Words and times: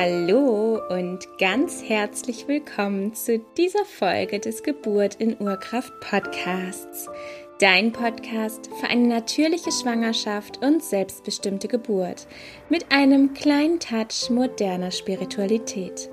Hallo 0.00 0.80
und 0.90 1.26
ganz 1.38 1.82
herzlich 1.82 2.46
willkommen 2.46 3.14
zu 3.14 3.40
dieser 3.56 3.84
Folge 3.84 4.38
des 4.38 4.62
Geburt 4.62 5.16
in 5.16 5.36
Urkraft 5.40 5.92
Podcasts. 5.98 7.08
Dein 7.58 7.90
Podcast 7.90 8.70
für 8.78 8.86
eine 8.86 9.08
natürliche 9.08 9.72
Schwangerschaft 9.72 10.64
und 10.64 10.84
selbstbestimmte 10.84 11.66
Geburt 11.66 12.28
mit 12.68 12.92
einem 12.92 13.34
kleinen 13.34 13.80
Touch 13.80 14.30
moderner 14.30 14.92
Spiritualität. 14.92 16.08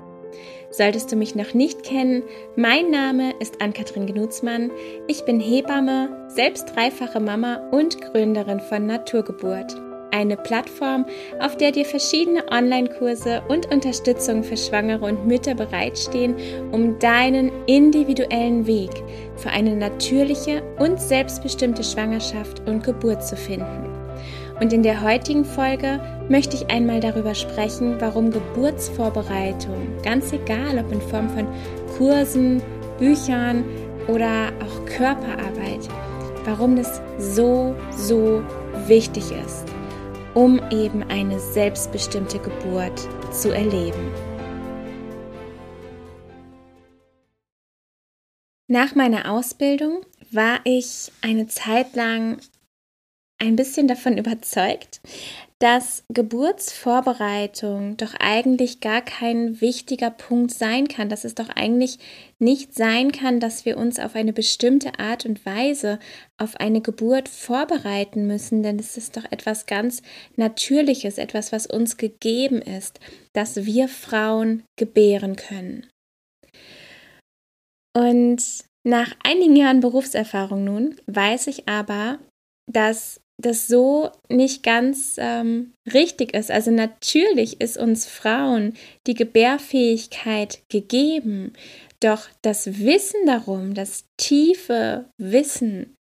Solltest 0.72 1.12
du 1.12 1.16
mich 1.16 1.36
noch 1.36 1.54
nicht 1.54 1.84
kennen, 1.84 2.24
mein 2.56 2.90
Name 2.90 3.34
ist 3.38 3.62
Ann-Kathrin 3.62 4.08
Genutzmann. 4.08 4.72
Ich 5.06 5.24
bin 5.24 5.38
Hebamme, 5.38 6.26
selbst 6.26 6.74
dreifache 6.74 7.20
Mama 7.20 7.68
und 7.70 8.00
Gründerin 8.00 8.58
von 8.58 8.84
Naturgeburt 8.84 9.85
eine 10.10 10.36
Plattform, 10.36 11.06
auf 11.40 11.56
der 11.56 11.72
dir 11.72 11.84
verschiedene 11.84 12.44
Online-Kurse 12.50 13.42
und 13.48 13.72
Unterstützung 13.72 14.42
für 14.42 14.56
Schwangere 14.56 15.04
und 15.04 15.26
Mütter 15.26 15.54
bereitstehen, 15.54 16.34
um 16.72 16.98
deinen 16.98 17.50
individuellen 17.66 18.66
Weg 18.66 18.90
für 19.36 19.50
eine 19.50 19.76
natürliche 19.76 20.62
und 20.78 21.00
selbstbestimmte 21.00 21.84
Schwangerschaft 21.84 22.66
und 22.66 22.82
Geburt 22.82 23.26
zu 23.26 23.36
finden. 23.36 23.86
Und 24.60 24.72
in 24.72 24.82
der 24.82 25.02
heutigen 25.02 25.44
Folge 25.44 26.00
möchte 26.30 26.56
ich 26.56 26.70
einmal 26.70 27.00
darüber 27.00 27.34
sprechen, 27.34 27.96
warum 28.00 28.30
Geburtsvorbereitung, 28.30 29.76
ganz 30.02 30.32
egal 30.32 30.78
ob 30.78 30.90
in 30.90 31.00
Form 31.02 31.28
von 31.28 31.46
Kursen, 31.98 32.62
Büchern 32.98 33.64
oder 34.08 34.48
auch 34.64 34.86
Körperarbeit, 34.86 35.86
warum 36.46 36.76
das 36.76 37.02
so, 37.18 37.74
so 37.90 38.42
wichtig 38.86 39.24
ist 39.30 39.75
um 40.36 40.60
eben 40.70 41.02
eine 41.04 41.40
selbstbestimmte 41.40 42.38
Geburt 42.38 43.08
zu 43.32 43.54
erleben. 43.54 44.12
Nach 48.68 48.94
meiner 48.94 49.32
Ausbildung 49.32 50.04
war 50.30 50.60
ich 50.64 51.10
eine 51.22 51.46
Zeit 51.46 51.96
lang 51.96 52.38
ein 53.38 53.56
bisschen 53.56 53.88
davon 53.88 54.18
überzeugt, 54.18 55.00
dass 55.58 56.04
Geburtsvorbereitung 56.12 57.96
doch 57.96 58.12
eigentlich 58.18 58.80
gar 58.80 59.00
kein 59.00 59.60
wichtiger 59.62 60.10
Punkt 60.10 60.52
sein 60.52 60.86
kann, 60.86 61.08
dass 61.08 61.24
es 61.24 61.34
doch 61.34 61.48
eigentlich 61.48 61.98
nicht 62.38 62.74
sein 62.74 63.10
kann, 63.10 63.40
dass 63.40 63.64
wir 63.64 63.78
uns 63.78 63.98
auf 63.98 64.14
eine 64.14 64.34
bestimmte 64.34 64.98
Art 64.98 65.24
und 65.24 65.46
Weise 65.46 65.98
auf 66.36 66.56
eine 66.56 66.82
Geburt 66.82 67.30
vorbereiten 67.30 68.26
müssen, 68.26 68.62
denn 68.62 68.78
es 68.78 68.98
ist 68.98 69.16
doch 69.16 69.24
etwas 69.30 69.64
ganz 69.64 70.02
Natürliches, 70.36 71.16
etwas, 71.16 71.52
was 71.52 71.66
uns 71.66 71.96
gegeben 71.96 72.60
ist, 72.60 73.00
dass 73.32 73.64
wir 73.64 73.88
Frauen 73.88 74.62
gebären 74.78 75.36
können. 75.36 75.86
Und 77.96 78.42
nach 78.84 79.16
einigen 79.24 79.56
Jahren 79.56 79.80
Berufserfahrung 79.80 80.64
nun 80.64 80.96
weiß 81.06 81.46
ich 81.46 81.66
aber, 81.66 82.18
dass 82.70 83.22
das 83.38 83.68
so 83.68 84.10
nicht 84.28 84.62
ganz 84.62 85.16
ähm, 85.18 85.72
richtig 85.92 86.34
ist. 86.34 86.50
Also 86.50 86.70
natürlich 86.70 87.60
ist 87.60 87.76
uns 87.76 88.06
Frauen 88.06 88.74
die 89.06 89.14
Gebärfähigkeit 89.14 90.62
gegeben, 90.68 91.52
doch 92.00 92.28
das 92.42 92.78
Wissen 92.80 93.26
darum, 93.26 93.74
das 93.74 94.04
tiefe 94.16 95.10
Wissen, 95.18 95.94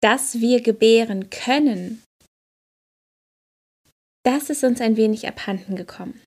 dass 0.00 0.40
wir 0.40 0.60
gebären 0.60 1.30
können, 1.30 2.02
das 4.24 4.50
ist 4.50 4.64
uns 4.64 4.80
ein 4.80 4.96
wenig 4.96 5.28
abhanden 5.28 5.76
gekommen. 5.76 6.22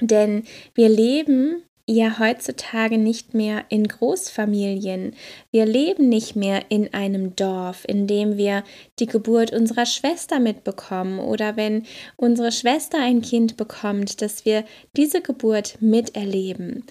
Denn 0.00 0.44
wir 0.74 0.88
leben 0.88 1.62
ja 1.86 2.18
heutzutage 2.18 2.96
nicht 2.96 3.34
mehr 3.34 3.64
in 3.68 3.88
Großfamilien. 3.88 5.14
Wir 5.50 5.66
leben 5.66 6.08
nicht 6.08 6.36
mehr 6.36 6.70
in 6.70 6.94
einem 6.94 7.34
Dorf, 7.34 7.84
in 7.86 8.06
dem 8.06 8.36
wir 8.36 8.62
die 8.98 9.06
Geburt 9.06 9.52
unserer 9.52 9.86
Schwester 9.86 10.38
mitbekommen 10.38 11.18
oder 11.18 11.56
wenn 11.56 11.84
unsere 12.16 12.52
Schwester 12.52 12.98
ein 12.98 13.20
Kind 13.20 13.56
bekommt, 13.56 14.22
dass 14.22 14.44
wir 14.44 14.64
diese 14.96 15.20
Geburt 15.22 15.78
miterleben. 15.80 16.84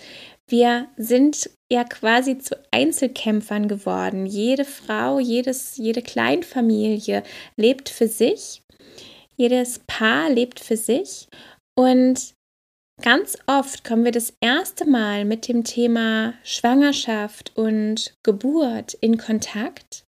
Wir 0.48 0.90
sind 0.98 1.50
ja 1.72 1.86
quasi 1.86 2.38
zu 2.38 2.58
Einzelkämpfern 2.72 3.70
geworden. 3.70 4.26
Jede 4.26 4.66
Frau, 4.66 5.20
jedes, 5.20 5.78
jede 5.78 6.02
Kleinfamilie 6.02 7.24
lebt 7.56 7.88
für 7.88 8.10
sich. 8.10 8.62
Jedes 9.38 9.80
Paar 9.88 10.30
lebt 10.30 10.60
für 10.60 10.76
sich. 10.76 11.30
Und 11.76 12.34
Ganz 13.02 13.36
oft 13.48 13.84
kommen 13.84 14.06
wir 14.06 14.12
das 14.12 14.34
erste 14.42 14.88
Mal 14.88 15.26
mit 15.26 15.48
dem 15.48 15.64
Thema 15.64 16.36
Schwangerschaft 16.44 17.52
und 17.56 18.14
Geburt 18.22 18.94
in 18.94 19.18
Kontakt, 19.18 20.06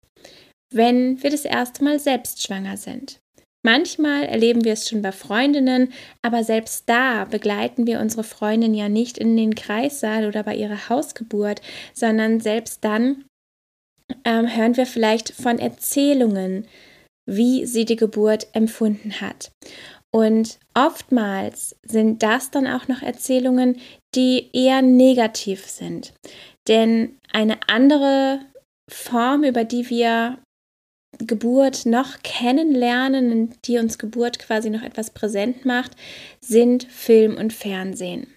wenn 0.71 1.21
wir 1.23 1.31
das 1.31 1.45
erste 1.45 1.83
Mal 1.83 1.99
selbst 1.99 2.43
schwanger 2.43 2.77
sind. 2.77 3.19
Manchmal 3.65 4.25
erleben 4.25 4.63
wir 4.63 4.73
es 4.73 4.87
schon 4.87 5.01
bei 5.01 5.11
Freundinnen, 5.11 5.91
aber 6.21 6.43
selbst 6.43 6.87
da 6.87 7.25
begleiten 7.25 7.87
wir 7.87 7.99
unsere 7.99 8.23
Freundin 8.23 8.75
ja 8.75 8.89
nicht 8.89 9.17
in 9.17 9.37
den 9.37 9.55
Kreissaal 9.55 10.27
oder 10.27 10.43
bei 10.43 10.55
ihrer 10.55 10.89
Hausgeburt, 10.89 11.61
sondern 11.93 12.41
selbst 12.41 12.83
dann 12.83 13.25
ähm, 14.23 14.55
hören 14.55 14.77
wir 14.77 14.85
vielleicht 14.85 15.33
von 15.33 15.57
Erzählungen, 15.57 16.67
wie 17.25 17.65
sie 17.65 17.85
die 17.85 17.95
Geburt 17.95 18.47
empfunden 18.53 19.21
hat. 19.21 19.51
Und 20.15 20.59
oftmals 20.75 21.75
sind 21.85 22.21
das 22.21 22.51
dann 22.51 22.67
auch 22.67 22.87
noch 22.87 23.01
Erzählungen, 23.01 23.79
die 24.13 24.49
eher 24.53 24.81
negativ 24.83 25.65
sind. 25.67 26.13
Denn 26.67 27.17
eine 27.31 27.57
andere 27.67 28.39
Form, 28.89 29.43
über 29.43 29.63
die 29.63 29.89
wir 29.89 30.37
Geburt 31.17 31.85
noch 31.85 32.21
kennenlernen, 32.23 33.55
die 33.65 33.77
uns 33.77 33.97
Geburt 33.97 34.39
quasi 34.39 34.69
noch 34.69 34.83
etwas 34.83 35.11
präsent 35.11 35.65
macht, 35.65 35.91
sind 36.41 36.83
Film 36.83 37.37
und 37.37 37.53
Fernsehen. 37.53 38.33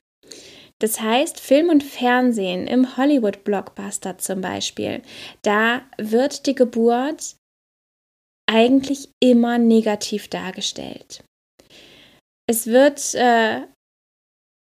Das 0.78 1.00
heißt, 1.00 1.40
Film 1.40 1.70
und 1.70 1.82
Fernsehen 1.82 2.66
im 2.66 2.96
Hollywood-Blockbuster 2.96 4.18
zum 4.18 4.42
Beispiel, 4.42 5.02
da 5.42 5.82
wird 5.96 6.46
die 6.46 6.54
Geburt 6.54 7.36
eigentlich 8.46 9.08
immer 9.20 9.56
negativ 9.58 10.28
dargestellt. 10.28 11.24
Es 12.48 12.66
wird 12.66 13.14
äh, 13.14 13.62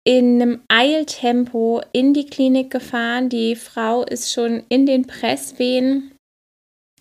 in 0.08 0.42
einem 0.42 0.64
Eiltempo 0.68 1.82
in 1.92 2.14
die 2.14 2.26
Klinik 2.26 2.72
gefahren. 2.72 3.30
Die 3.30 3.56
Frau 3.56 4.04
ist 4.04 4.32
schon 4.32 4.64
in 4.70 4.86
den 4.86 5.06
Presswehen 5.08 6.16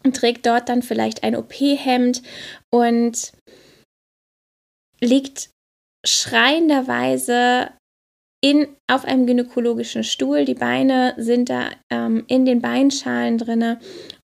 und 0.04 0.16
trägt 0.16 0.46
dort 0.46 0.68
dann 0.68 0.82
vielleicht 0.82 1.22
ein 1.22 1.36
OP-Hemd 1.36 2.22
und 2.70 3.32
liegt 5.00 5.50
schreienderweise 6.06 7.70
in, 8.42 8.68
auf 8.90 9.04
einem 9.04 9.26
gynäkologischen 9.26 10.04
Stuhl. 10.04 10.44
Die 10.44 10.54
Beine 10.54 11.14
sind 11.16 11.48
da 11.48 11.70
ähm, 11.90 12.24
in 12.26 12.44
den 12.44 12.60
Beinschalen 12.60 13.38
drinne 13.38 13.80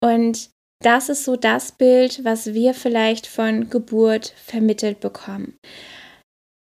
und 0.03 0.51
das 0.83 1.09
ist 1.09 1.25
so 1.25 1.37
das 1.37 1.73
Bild, 1.73 2.25
was 2.25 2.55
wir 2.55 2.75
vielleicht 2.75 3.27
von 3.27 3.71
Geburt 3.71 4.35
vermittelt 4.37 5.01
bekommen. 5.01 5.57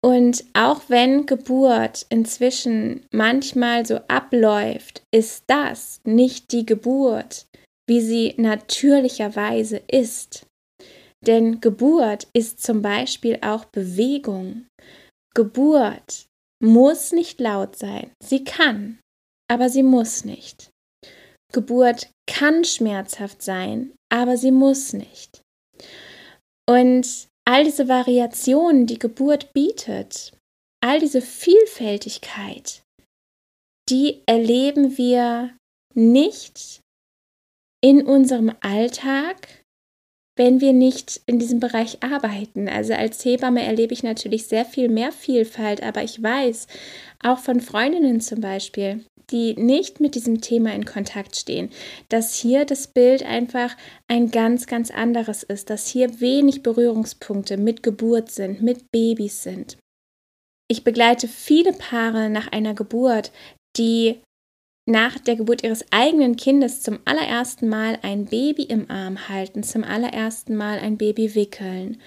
Und 0.04 0.44
auch 0.54 0.82
wenn 0.88 1.28
Geburt 1.28 2.08
inzwischen 2.10 3.06
manchmal 3.12 3.86
so 3.86 3.98
abläuft, 4.08 5.04
ist 5.12 5.44
das 5.48 6.02
nicht 6.04 6.52
die 6.52 6.66
Geburt, 6.66 7.46
wie 7.88 8.02
sie 8.02 8.34
natürlicherweise 8.38 9.82
ist. 9.88 10.48
Denn 11.24 11.62
Geburt 11.62 12.28
ist 12.34 12.64
zum 12.64 12.82
Beispiel 12.82 13.38
auch 13.42 13.66
Bewegung. 13.66 14.66
Geburt 15.36 16.26
muss 16.64 17.12
nicht 17.12 17.40
laut 17.40 17.78
sein. 17.78 18.12
Sie 18.24 18.44
kann, 18.44 19.00
aber 19.48 19.70
sie 19.70 19.84
muss 19.84 20.26
nicht. 20.26 20.72
Geburt 21.52 22.10
kann 22.28 22.64
schmerzhaft 22.64 23.44
sein, 23.44 23.94
aber 24.10 24.38
sie 24.38 24.52
muss 24.52 24.94
nicht. 24.94 25.42
Und 26.68 27.28
all 27.46 27.64
diese 27.64 27.88
Variationen, 27.88 28.88
die 28.88 29.00
Geburt 29.00 29.54
bietet, 29.54 30.32
all 30.84 31.00
diese 31.00 31.22
Vielfältigkeit, 31.22 32.84
die 33.90 34.22
erleben 34.26 34.98
wir 34.98 35.56
nicht 35.94 36.82
in 37.84 38.06
unserem 38.06 38.56
Alltag, 38.62 39.61
wenn 40.36 40.62
wir 40.62 40.74
nicht 40.74 41.22
in 41.26 41.40
diesem 41.40 41.60
Bereich 41.60 42.02
arbeiten. 42.04 42.70
Also 42.70 42.94
als 42.94 43.24
Hebamme 43.26 43.64
erlebe 43.64 43.94
ich 43.94 44.04
natürlich 44.04 44.48
sehr 44.48 44.66
viel 44.66 44.90
mehr 44.90 45.12
Vielfalt, 45.12 45.84
aber 45.84 46.04
ich 46.04 46.22
weiß 46.22 46.68
auch 47.24 47.40
von 47.40 47.60
Freundinnen 47.60 48.22
zum 48.22 48.42
Beispiel, 48.42 49.04
die 49.30 49.56
nicht 49.56 50.00
mit 50.00 50.16
diesem 50.16 50.42
Thema 50.42 50.74
in 50.74 50.86
Kontakt 50.86 51.36
stehen, 51.36 51.70
dass 52.10 52.36
hier 52.36 52.66
das 52.66 52.88
Bild 52.88 53.24
einfach 53.24 53.76
ein 54.08 54.32
ganz, 54.32 54.68
ganz 54.68 54.92
anderes 54.92 55.44
ist, 55.44 55.70
dass 55.70 55.88
hier 55.88 56.20
wenig 56.20 56.64
Berührungspunkte 56.64 57.58
mit 57.58 57.84
Geburt 57.84 58.32
sind, 58.32 58.62
mit 58.62 58.92
Babys 58.92 59.44
sind. 59.44 59.78
ich 60.70 60.84
begleite 60.86 61.28
viele 61.28 61.74
Paare 61.74 62.30
nach 62.30 62.48
einer 62.52 62.74
Geburt, 62.74 63.32
die 63.78 64.22
nach 64.92 65.18
der 65.18 65.36
Geburt 65.36 65.64
ihres 65.64 65.86
eigenen 65.92 66.36
Kindes 66.36 66.82
zum 66.82 67.00
allerersten 67.06 67.68
Mal 67.70 67.98
ein 68.02 68.26
Baby 68.26 68.64
im 68.64 68.90
Arm 68.92 69.30
halten, 69.30 69.64
zum 69.64 69.84
allerersten 69.84 70.56
Mal 70.56 70.80
ein 70.80 70.98
Baby 70.98 71.34
wickeln. 71.34 71.98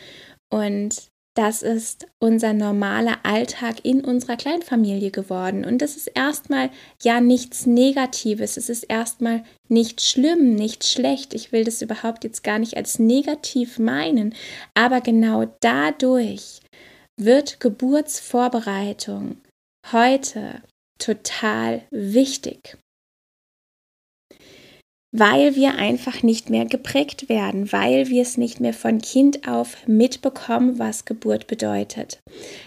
Und 0.50 1.10
das 1.36 1.62
ist 1.62 2.06
unser 2.20 2.52
normaler 2.52 3.18
Alltag 3.24 3.84
in 3.84 4.04
unserer 4.04 4.36
Kleinfamilie 4.36 5.10
geworden. 5.10 5.64
Und 5.64 5.82
das 5.82 5.96
ist 5.96 6.06
erstmal 6.06 6.70
ja 7.02 7.20
nichts 7.20 7.66
Negatives. 7.66 8.56
Es 8.56 8.68
ist 8.68 8.84
erstmal 8.84 9.42
nicht 9.68 10.00
schlimm, 10.00 10.54
nicht 10.54 10.84
schlecht. 10.84 11.34
Ich 11.34 11.50
will 11.50 11.64
das 11.64 11.82
überhaupt 11.82 12.22
jetzt 12.22 12.44
gar 12.44 12.60
nicht 12.60 12.76
als 12.76 13.00
negativ 13.00 13.80
meinen. 13.80 14.32
Aber 14.74 15.00
genau 15.00 15.46
dadurch 15.60 16.60
wird 17.16 17.58
Geburtsvorbereitung 17.58 19.38
heute 19.90 20.62
total 20.98 21.82
wichtig 21.90 22.78
weil 25.16 25.54
wir 25.54 25.76
einfach 25.76 26.24
nicht 26.24 26.50
mehr 26.50 26.64
geprägt 26.64 27.28
werden, 27.28 27.70
weil 27.70 28.08
wir 28.08 28.20
es 28.20 28.36
nicht 28.36 28.58
mehr 28.58 28.74
von 28.74 29.00
Kind 29.00 29.46
auf 29.46 29.86
mitbekommen, 29.86 30.80
was 30.80 31.04
Geburt 31.04 31.46
bedeutet. 31.46 32.18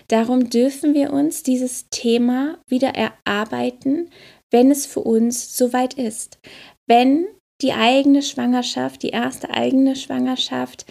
Darum 0.08 0.50
dürfen 0.50 0.94
wir 0.94 1.12
uns 1.12 1.44
dieses 1.44 1.90
Thema 1.90 2.58
wieder 2.66 2.92
erarbeiten, 2.96 4.10
wenn 4.50 4.72
es 4.72 4.86
für 4.86 5.02
uns 5.02 5.58
soweit 5.58 5.96
ist. 5.96 6.40
Wenn 6.88 7.28
die 7.62 7.74
eigene 7.74 8.22
Schwangerschaft, 8.22 9.04
die 9.04 9.10
erste 9.10 9.50
eigene 9.50 9.98
Schwangerschaft 9.98 10.86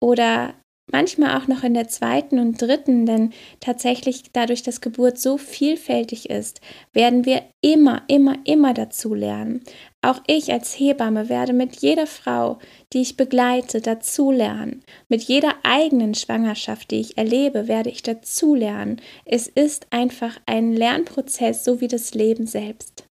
oder 0.00 0.54
manchmal 0.92 1.40
auch 1.40 1.48
noch 1.48 1.62
in 1.62 1.74
der 1.74 1.88
zweiten 1.88 2.38
und 2.38 2.60
dritten, 2.60 3.06
denn 3.06 3.32
tatsächlich 3.60 4.32
dadurch, 4.32 4.62
dass 4.62 4.80
Geburt 4.80 5.18
so 5.18 5.38
vielfältig 5.38 6.30
ist, 6.30 6.60
werden 6.92 7.24
wir 7.24 7.42
immer, 7.60 8.02
immer, 8.08 8.36
immer 8.44 8.74
dazu 8.74 9.14
lernen. 9.14 9.62
Auch 10.02 10.20
ich 10.26 10.50
als 10.52 10.78
Hebamme 10.78 11.28
werde 11.28 11.52
mit 11.52 11.76
jeder 11.76 12.06
Frau, 12.06 12.58
die 12.92 13.02
ich 13.02 13.16
begleite, 13.16 13.80
dazulernen. 13.80 14.82
Mit 15.08 15.22
jeder 15.22 15.54
eigenen 15.62 16.14
Schwangerschaft, 16.14 16.90
die 16.90 17.00
ich 17.00 17.18
erlebe, 17.18 17.68
werde 17.68 17.90
ich 17.90 18.02
dazulernen. 18.02 19.00
Es 19.24 19.46
ist 19.46 19.86
einfach 19.90 20.40
ein 20.46 20.72
Lernprozess, 20.72 21.64
so 21.64 21.80
wie 21.80 21.88
das 21.88 22.14
Leben 22.14 22.46
selbst. 22.46 23.04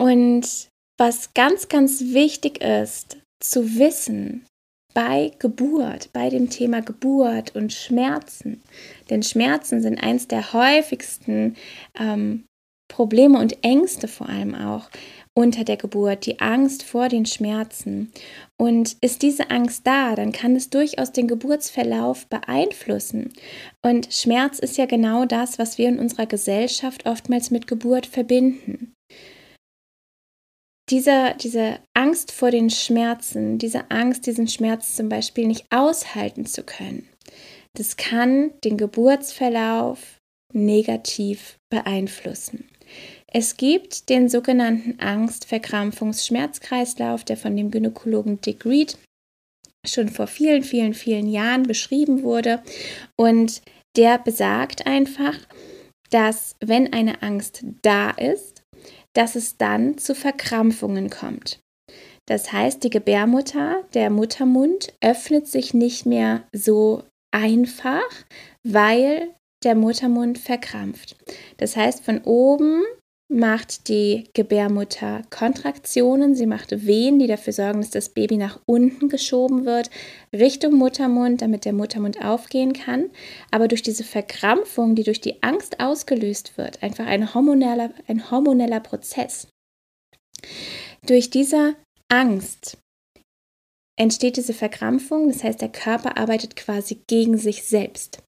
Und 0.00 0.68
was 0.98 1.34
ganz, 1.34 1.68
ganz 1.68 2.12
wichtig 2.12 2.62
ist, 2.62 3.18
zu 3.44 3.78
wissen 3.78 4.46
bei 4.94 5.32
Geburt, 5.38 6.10
bei 6.12 6.30
dem 6.30 6.50
Thema 6.50 6.80
Geburt 6.80 7.54
und 7.54 7.72
Schmerzen. 7.72 8.62
Denn 9.10 9.22
Schmerzen 9.22 9.82
sind 9.82 10.02
eins 10.02 10.28
der 10.28 10.52
häufigsten 10.52 11.56
ähm, 11.98 12.44
Probleme 12.88 13.38
und 13.38 13.64
Ängste 13.64 14.08
vor 14.08 14.28
allem 14.28 14.54
auch 14.54 14.88
unter 15.36 15.64
der 15.64 15.76
Geburt, 15.76 16.26
die 16.26 16.38
Angst 16.38 16.84
vor 16.84 17.08
den 17.08 17.26
Schmerzen. 17.26 18.12
Und 18.56 18.96
ist 19.00 19.22
diese 19.22 19.50
Angst 19.50 19.84
da, 19.84 20.14
dann 20.14 20.30
kann 20.30 20.54
es 20.54 20.70
durchaus 20.70 21.10
den 21.10 21.26
Geburtsverlauf 21.26 22.26
beeinflussen. 22.28 23.32
Und 23.82 24.14
Schmerz 24.14 24.60
ist 24.60 24.78
ja 24.78 24.86
genau 24.86 25.24
das, 25.24 25.58
was 25.58 25.76
wir 25.76 25.88
in 25.88 25.98
unserer 25.98 26.26
Gesellschaft 26.26 27.06
oftmals 27.06 27.50
mit 27.50 27.66
Geburt 27.66 28.06
verbinden 28.06 28.83
diese, 30.90 31.34
diese 31.40 31.78
Angst 31.94 32.32
vor 32.32 32.50
den 32.50 32.68
Schmerzen, 32.70 33.58
diese 33.58 33.90
Angst, 33.90 34.26
diesen 34.26 34.48
Schmerz 34.48 34.96
zum 34.96 35.08
Beispiel 35.08 35.46
nicht 35.46 35.64
aushalten 35.70 36.44
zu 36.46 36.62
können, 36.62 37.08
das 37.74 37.96
kann 37.96 38.50
den 38.62 38.76
Geburtsverlauf 38.76 40.18
negativ 40.52 41.56
beeinflussen. 41.70 42.68
Es 43.26 43.56
gibt 43.56 44.10
den 44.10 44.28
sogenannten 44.28 45.00
Angst-Verkrampfungs-Schmerzkreislauf, 45.00 47.24
der 47.24 47.36
von 47.36 47.56
dem 47.56 47.72
Gynäkologen 47.72 48.40
Dick 48.40 48.64
Reed 48.64 48.96
schon 49.84 50.08
vor 50.08 50.28
vielen, 50.28 50.62
vielen, 50.62 50.94
vielen 50.94 51.28
Jahren 51.28 51.64
beschrieben 51.64 52.22
wurde. 52.22 52.62
Und 53.16 53.60
der 53.96 54.18
besagt 54.18 54.86
einfach, 54.86 55.36
dass 56.10 56.54
wenn 56.60 56.92
eine 56.92 57.22
Angst 57.22 57.64
da 57.82 58.10
ist, 58.10 58.53
dass 59.14 59.34
es 59.34 59.56
dann 59.56 59.98
zu 59.98 60.14
Verkrampfungen 60.14 61.10
kommt. 61.10 61.60
Das 62.26 62.52
heißt, 62.52 62.82
die 62.82 62.90
Gebärmutter, 62.90 63.84
der 63.94 64.10
Muttermund 64.10 64.92
öffnet 65.00 65.46
sich 65.46 65.74
nicht 65.74 66.06
mehr 66.06 66.44
so 66.52 67.02
einfach, 67.30 68.08
weil 68.62 69.28
der 69.62 69.74
Muttermund 69.74 70.38
verkrampft. 70.38 71.16
Das 71.56 71.76
heißt, 71.76 72.04
von 72.04 72.20
oben 72.22 72.82
macht 73.34 73.88
die 73.88 74.24
Gebärmutter 74.32 75.22
Kontraktionen, 75.28 76.34
sie 76.34 76.46
macht 76.46 76.86
Wehen, 76.86 77.18
die 77.18 77.26
dafür 77.26 77.52
sorgen, 77.52 77.80
dass 77.80 77.90
das 77.90 78.08
Baby 78.08 78.36
nach 78.36 78.60
unten 78.66 79.08
geschoben 79.08 79.64
wird, 79.64 79.90
Richtung 80.32 80.74
Muttermund, 80.74 81.42
damit 81.42 81.64
der 81.64 81.72
Muttermund 81.72 82.24
aufgehen 82.24 82.72
kann. 82.72 83.10
Aber 83.50 83.68
durch 83.68 83.82
diese 83.82 84.04
Verkrampfung, 84.04 84.94
die 84.94 85.02
durch 85.02 85.20
die 85.20 85.42
Angst 85.42 85.80
ausgelöst 85.80 86.56
wird, 86.56 86.82
einfach 86.82 87.06
ein 87.06 87.34
hormoneller, 87.34 87.90
ein 88.06 88.30
hormoneller 88.30 88.80
Prozess, 88.80 89.48
durch 91.06 91.30
diese 91.30 91.74
Angst 92.08 92.78
entsteht 93.96 94.36
diese 94.36 94.54
Verkrampfung, 94.54 95.28
das 95.28 95.42
heißt, 95.42 95.60
der 95.60 95.70
Körper 95.70 96.16
arbeitet 96.16 96.56
quasi 96.56 97.00
gegen 97.06 97.36
sich 97.36 97.64
selbst. 97.64 98.22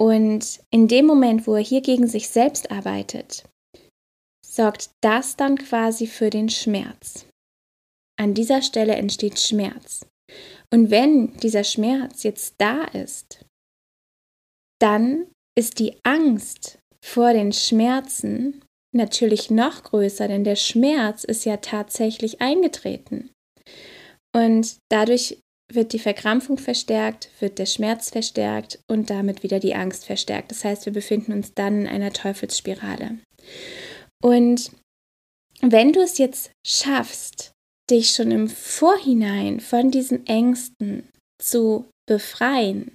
Und 0.00 0.60
in 0.70 0.88
dem 0.88 1.06
Moment, 1.06 1.46
wo 1.46 1.54
er 1.54 1.62
hier 1.62 1.80
gegen 1.80 2.08
sich 2.08 2.28
selbst 2.28 2.70
arbeitet, 2.70 3.44
sorgt 4.52 4.90
das 5.00 5.36
dann 5.36 5.56
quasi 5.56 6.06
für 6.06 6.30
den 6.30 6.48
Schmerz. 6.48 7.26
An 8.20 8.34
dieser 8.34 8.60
Stelle 8.60 8.94
entsteht 8.94 9.40
Schmerz. 9.40 10.06
Und 10.70 10.90
wenn 10.90 11.36
dieser 11.38 11.64
Schmerz 11.64 12.22
jetzt 12.22 12.54
da 12.58 12.84
ist, 12.84 13.44
dann 14.80 15.26
ist 15.56 15.78
die 15.78 15.96
Angst 16.02 16.78
vor 17.04 17.32
den 17.32 17.52
Schmerzen 17.52 18.62
natürlich 18.94 19.50
noch 19.50 19.84
größer, 19.84 20.28
denn 20.28 20.44
der 20.44 20.56
Schmerz 20.56 21.24
ist 21.24 21.44
ja 21.44 21.58
tatsächlich 21.58 22.40
eingetreten. 22.40 23.30
Und 24.34 24.76
dadurch 24.90 25.38
wird 25.72 25.92
die 25.92 25.98
Verkrampfung 25.98 26.58
verstärkt, 26.58 27.30
wird 27.40 27.58
der 27.58 27.66
Schmerz 27.66 28.10
verstärkt 28.10 28.80
und 28.90 29.08
damit 29.08 29.42
wieder 29.42 29.60
die 29.60 29.74
Angst 29.74 30.04
verstärkt. 30.04 30.50
Das 30.50 30.64
heißt, 30.64 30.84
wir 30.86 30.92
befinden 30.92 31.32
uns 31.32 31.54
dann 31.54 31.82
in 31.82 31.86
einer 31.86 32.12
Teufelsspirale. 32.12 33.18
Und 34.22 34.70
wenn 35.60 35.92
du 35.92 36.00
es 36.00 36.18
jetzt 36.18 36.52
schaffst, 36.66 37.52
dich 37.90 38.10
schon 38.10 38.30
im 38.30 38.48
Vorhinein 38.48 39.60
von 39.60 39.90
diesen 39.90 40.26
Ängsten 40.26 41.08
zu 41.40 41.86
befreien, 42.08 42.94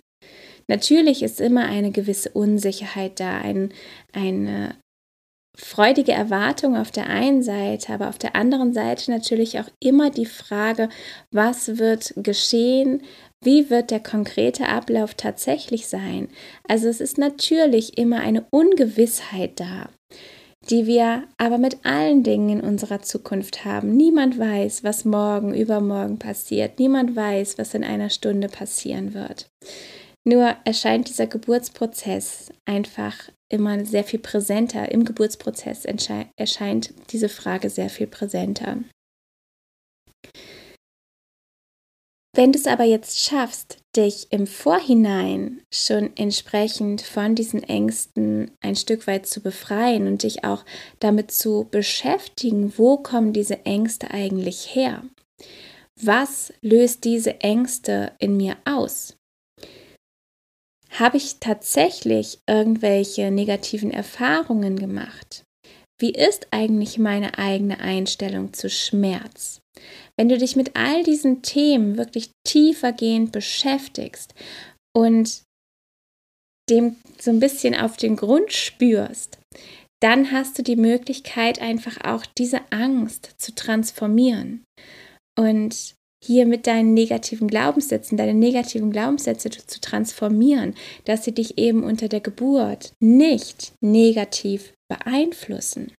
natürlich 0.68 1.22
ist 1.22 1.40
immer 1.40 1.66
eine 1.66 1.92
gewisse 1.92 2.30
Unsicherheit 2.32 3.20
da, 3.20 3.38
ein, 3.38 3.74
eine 4.14 4.76
freudige 5.58 6.12
Erwartung 6.12 6.78
auf 6.78 6.92
der 6.92 7.08
einen 7.08 7.42
Seite, 7.42 7.94
aber 7.94 8.10
auf 8.10 8.18
der 8.18 8.36
anderen 8.36 8.74
Seite 8.74 9.12
natürlich 9.12 9.60
auch 9.60 9.70
immer 9.84 10.10
die 10.10 10.26
Frage, 10.26 10.88
was 11.32 11.78
wird 11.78 12.14
geschehen, 12.16 13.02
wie 13.44 13.70
wird 13.70 13.92
der 13.92 14.00
konkrete 14.00 14.68
Ablauf 14.68 15.16
tatsächlich 15.16 15.88
sein. 15.88 16.30
Also 16.68 16.88
es 16.88 17.02
ist 17.02 17.18
natürlich 17.18 17.98
immer 17.98 18.20
eine 18.20 18.46
Ungewissheit 18.52 19.60
da 19.60 19.90
die 20.70 20.86
wir 20.86 21.24
aber 21.38 21.58
mit 21.58 21.86
allen 21.86 22.24
Dingen 22.24 22.60
in 22.60 22.62
unserer 22.62 23.02
Zukunft 23.02 23.66
haben. 23.66 23.96
Niemand 23.96 24.38
weiß, 24.38 24.84
was 24.84 25.06
morgen, 25.06 25.54
übermorgen 25.54 26.20
passiert. 26.20 26.80
Niemand 26.80 27.16
weiß, 27.16 27.58
was 27.58 27.74
in 27.74 27.84
einer 27.84 28.10
Stunde 28.10 28.50
passieren 28.50 29.14
wird. 29.14 29.50
Nur 30.26 30.56
erscheint 30.66 31.08
dieser 31.08 31.28
Geburtsprozess 31.28 32.52
einfach 32.66 33.30
immer 33.50 33.86
sehr 33.86 34.04
viel 34.04 34.20
präsenter. 34.20 34.92
Im 34.92 35.06
Geburtsprozess 35.06 35.86
erscheint 35.86 36.94
diese 37.12 37.30
Frage 37.30 37.70
sehr 37.70 37.90
viel 37.90 38.08
präsenter. 38.08 38.80
Wenn 42.36 42.52
du 42.52 42.60
es 42.60 42.68
aber 42.68 42.84
jetzt 42.84 43.18
schaffst, 43.20 43.80
dich 43.98 44.32
im 44.32 44.48
Vorhinein 44.48 45.62
schon 45.74 46.16
entsprechend 46.16 47.02
von 47.02 47.36
diesen 47.36 47.64
Ängsten 47.64 48.52
ein 48.62 48.76
Stück 48.76 49.08
weit 49.08 49.26
zu 49.26 49.42
befreien 49.42 50.08
und 50.08 50.24
dich 50.24 50.44
auch 50.44 50.64
damit 51.00 51.32
zu 51.32 51.68
beschäftigen, 51.70 52.78
wo 52.78 52.98
kommen 52.98 53.34
diese 53.34 53.66
Ängste 53.66 54.12
eigentlich 54.12 54.76
her? 54.76 55.04
Was 56.00 56.54
löst 56.62 57.04
diese 57.04 57.42
Ängste 57.42 58.12
in 58.20 58.38
mir 58.38 58.56
aus? 58.66 59.18
Habe 60.92 61.18
ich 61.18 61.40
tatsächlich 61.40 62.40
irgendwelche 62.48 63.32
negativen 63.32 63.92
Erfahrungen 63.92 64.78
gemacht? 64.78 65.47
Wie 66.00 66.12
ist 66.12 66.48
eigentlich 66.52 67.00
meine 67.00 67.38
eigene 67.38 67.80
Einstellung 67.80 68.54
zu 68.54 68.70
Schmerz? 68.70 69.60
Wenn 70.16 70.30
du 70.30 70.38
dich 70.38 70.56
mit 70.56 70.76
all 70.76 71.04
diesen 71.04 71.42
Themen 71.42 71.98
wirklich 71.98 72.30
tiefergehend 72.46 73.32
beschäftigst 73.32 74.34
und 74.96 75.44
dem 76.70 76.98
so 77.20 77.32
ein 77.32 77.40
bisschen 77.40 77.76
auf 77.76 77.98
den 77.98 78.16
Grund 78.16 78.52
spürst, 78.54 79.40
dann 80.02 80.32
hast 80.32 80.58
du 80.60 80.64
die 80.64 80.76
Möglichkeit, 80.76 81.60
einfach 81.62 82.04
auch 82.04 82.26
diese 82.38 82.62
Angst 82.72 83.32
zu 83.38 83.56
transformieren 83.56 84.64
und 85.38 85.96
hier 86.24 86.46
mit 86.46 86.68
deinen 86.68 86.94
negativen 86.94 87.48
Glaubenssätzen, 87.48 88.18
deine 88.18 88.34
negativen 88.34 88.92
Glaubenssätze 88.92 89.50
zu 89.50 89.80
transformieren, 89.80 90.76
dass 91.06 91.24
sie 91.24 91.32
dich 91.32 91.58
eben 91.58 91.84
unter 91.84 92.10
der 92.10 92.22
Geburt 92.22 92.92
nicht 93.00 93.74
negativ 93.82 94.74
beeinflussen. 94.90 95.94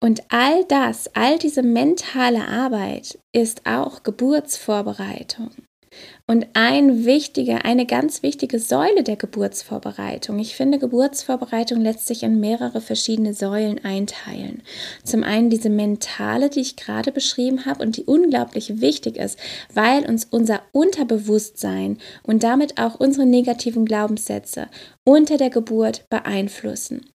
Und 0.00 0.22
all 0.28 0.64
das, 0.64 1.08
all 1.14 1.38
diese 1.38 1.62
mentale 1.62 2.46
Arbeit 2.46 3.18
ist 3.34 3.66
auch 3.66 4.02
Geburtsvorbereitung. 4.04 5.50
Und 6.26 6.46
ein 6.52 7.06
wichtige, 7.06 7.64
eine 7.64 7.86
ganz 7.86 8.22
wichtige 8.22 8.58
Säule 8.58 9.02
der 9.02 9.16
Geburtsvorbereitung. 9.16 10.38
Ich 10.38 10.56
finde, 10.56 10.78
Geburtsvorbereitung 10.78 11.80
lässt 11.80 12.06
sich 12.06 12.22
in 12.22 12.38
mehrere 12.38 12.82
verschiedene 12.82 13.32
Säulen 13.32 13.82
einteilen. 13.82 14.62
Zum 15.04 15.24
einen 15.24 15.48
diese 15.48 15.70
mentale, 15.70 16.50
die 16.50 16.60
ich 16.60 16.76
gerade 16.76 17.12
beschrieben 17.12 17.64
habe 17.64 17.82
und 17.82 17.96
die 17.96 18.04
unglaublich 18.04 18.82
wichtig 18.82 19.16
ist, 19.16 19.38
weil 19.72 20.04
uns 20.04 20.26
unser 20.30 20.60
Unterbewusstsein 20.72 21.96
und 22.22 22.42
damit 22.42 22.78
auch 22.78 23.00
unsere 23.00 23.24
negativen 23.24 23.86
Glaubenssätze 23.86 24.66
unter 25.04 25.38
der 25.38 25.48
Geburt 25.48 26.04
beeinflussen. 26.10 27.06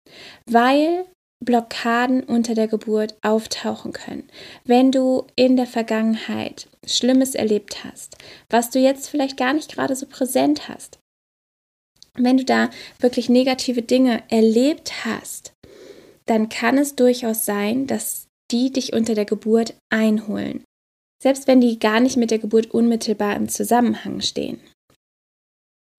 Weil 0.48 1.06
Blockaden 1.46 2.24
unter 2.24 2.56
der 2.56 2.68
Geburt 2.68 3.16
auftauchen 3.22 3.94
können. 3.94 4.30
Wenn 4.66 4.92
du 4.92 5.28
in 5.36 5.56
der 5.56 5.68
Vergangenheit 5.68 6.68
Schlimmes 6.86 7.36
erlebt 7.36 7.84
hast, 7.84 8.18
was 8.50 8.70
du 8.70 8.80
jetzt 8.80 9.10
vielleicht 9.10 9.38
gar 9.38 9.54
nicht 9.54 9.74
gerade 9.74 9.96
so 9.96 10.06
präsent 10.06 10.68
hast, 10.68 11.00
wenn 12.16 12.38
du 12.38 12.46
da 12.46 12.70
wirklich 13.00 13.30
negative 13.30 13.82
Dinge 13.82 14.24
erlebt 14.30 15.06
hast, 15.06 15.54
dann 16.26 16.50
kann 16.50 16.78
es 16.78 16.96
durchaus 16.96 17.46
sein, 17.46 17.88
dass 17.88 18.28
die 18.52 18.72
dich 18.72 18.94
unter 18.94 19.16
der 19.16 19.26
Geburt 19.26 19.76
einholen, 19.90 20.64
selbst 21.22 21.48
wenn 21.48 21.60
die 21.60 21.80
gar 21.80 22.00
nicht 22.00 22.18
mit 22.18 22.32
der 22.32 22.40
Geburt 22.40 22.72
unmittelbar 22.72 23.36
im 23.36 23.50
Zusammenhang 23.50 24.22
stehen. 24.22 24.60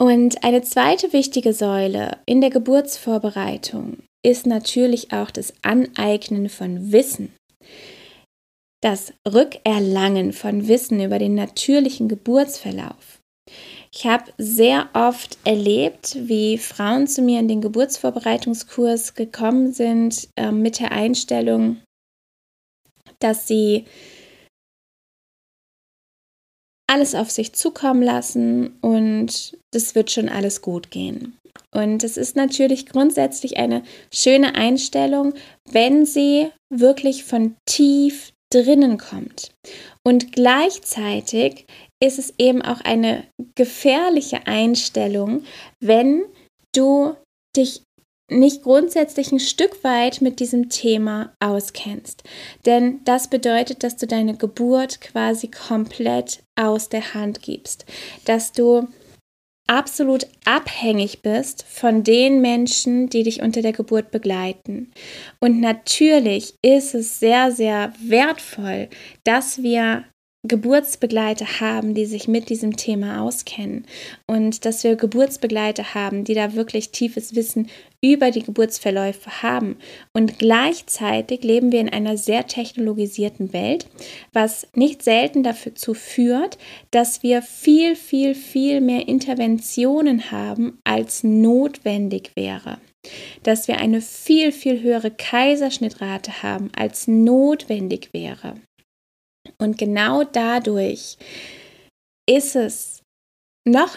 Und 0.00 0.44
eine 0.44 0.62
zweite 0.62 1.12
wichtige 1.12 1.52
Säule 1.52 2.18
in 2.26 2.40
der 2.40 2.50
Geburtsvorbereitung 2.50 4.02
ist 4.24 4.46
natürlich 4.46 5.12
auch 5.12 5.30
das 5.30 5.52
Aneignen 5.62 6.48
von 6.48 6.90
Wissen. 6.90 7.32
Das 8.80 9.12
Rückerlangen 9.26 10.32
von 10.32 10.66
Wissen 10.66 11.02
über 11.02 11.18
den 11.18 11.34
natürlichen 11.34 12.08
Geburtsverlauf. 12.08 13.20
Ich 13.92 14.06
habe 14.06 14.32
sehr 14.38 14.88
oft 14.92 15.38
erlebt, 15.44 16.16
wie 16.18 16.58
Frauen 16.58 17.06
zu 17.06 17.22
mir 17.22 17.38
in 17.38 17.48
den 17.48 17.60
Geburtsvorbereitungskurs 17.60 19.14
gekommen 19.14 19.72
sind 19.72 20.28
äh, 20.36 20.50
mit 20.50 20.80
der 20.80 20.92
Einstellung, 20.92 21.80
dass 23.20 23.46
sie 23.46 23.84
alles 26.94 27.16
auf 27.16 27.28
sich 27.28 27.52
zukommen 27.54 28.02
lassen 28.02 28.78
und 28.80 29.58
das 29.72 29.96
wird 29.96 30.12
schon 30.12 30.28
alles 30.28 30.62
gut 30.62 30.92
gehen. 30.92 31.36
Und 31.72 32.04
es 32.04 32.16
ist 32.16 32.36
natürlich 32.36 32.86
grundsätzlich 32.86 33.56
eine 33.56 33.82
schöne 34.12 34.54
Einstellung, 34.54 35.34
wenn 35.68 36.06
sie 36.06 36.50
wirklich 36.72 37.24
von 37.24 37.56
tief 37.66 38.32
drinnen 38.52 38.98
kommt. 38.98 39.50
Und 40.06 40.30
gleichzeitig 40.32 41.66
ist 42.00 42.20
es 42.20 42.32
eben 42.38 42.62
auch 42.62 42.80
eine 42.82 43.24
gefährliche 43.56 44.46
Einstellung, 44.46 45.42
wenn 45.80 46.22
du 46.76 47.16
dich 47.56 47.82
nicht 48.38 48.62
grundsätzlich 48.62 49.32
ein 49.32 49.40
Stück 49.40 49.82
weit 49.84 50.20
mit 50.20 50.40
diesem 50.40 50.68
Thema 50.68 51.32
auskennst. 51.40 52.22
Denn 52.66 53.00
das 53.04 53.28
bedeutet, 53.28 53.82
dass 53.82 53.96
du 53.96 54.06
deine 54.06 54.36
Geburt 54.36 55.00
quasi 55.00 55.48
komplett 55.48 56.42
aus 56.56 56.88
der 56.88 57.14
Hand 57.14 57.42
gibst. 57.42 57.86
Dass 58.24 58.52
du 58.52 58.88
absolut 59.66 60.26
abhängig 60.44 61.22
bist 61.22 61.64
von 61.68 62.02
den 62.02 62.40
Menschen, 62.40 63.08
die 63.08 63.22
dich 63.22 63.40
unter 63.42 63.62
der 63.62 63.72
Geburt 63.72 64.10
begleiten. 64.10 64.92
Und 65.40 65.60
natürlich 65.60 66.54
ist 66.62 66.94
es 66.94 67.18
sehr, 67.18 67.50
sehr 67.50 67.92
wertvoll, 68.02 68.88
dass 69.24 69.62
wir 69.62 70.04
Geburtsbegleiter 70.46 71.60
haben, 71.60 71.94
die 71.94 72.04
sich 72.04 72.28
mit 72.28 72.50
diesem 72.50 72.76
Thema 72.76 73.22
auskennen 73.22 73.86
und 74.26 74.66
dass 74.66 74.84
wir 74.84 74.94
Geburtsbegleiter 74.94 75.94
haben, 75.94 76.24
die 76.24 76.34
da 76.34 76.54
wirklich 76.54 76.90
tiefes 76.90 77.34
Wissen 77.34 77.68
über 78.02 78.30
die 78.30 78.42
Geburtsverläufe 78.42 79.42
haben. 79.42 79.76
Und 80.12 80.38
gleichzeitig 80.38 81.42
leben 81.42 81.72
wir 81.72 81.80
in 81.80 81.88
einer 81.88 82.18
sehr 82.18 82.46
technologisierten 82.46 83.54
Welt, 83.54 83.86
was 84.34 84.66
nicht 84.74 85.02
selten 85.02 85.42
dazu 85.42 85.94
führt, 85.94 86.58
dass 86.90 87.22
wir 87.22 87.40
viel, 87.40 87.96
viel, 87.96 88.34
viel 88.34 88.82
mehr 88.82 89.08
Interventionen 89.08 90.30
haben, 90.30 90.78
als 90.84 91.24
notwendig 91.24 92.32
wäre 92.34 92.78
dass 93.42 93.68
wir 93.68 93.78
eine 93.78 94.00
viel, 94.00 94.50
viel 94.50 94.82
höhere 94.82 95.10
Kaiserschnittrate 95.10 96.42
haben, 96.42 96.70
als 96.74 97.06
notwendig 97.06 98.08
wäre. 98.12 98.54
Und 99.58 99.78
genau 99.78 100.24
dadurch 100.24 101.16
ist 102.28 102.56
es 102.56 103.02
noch 103.66 103.96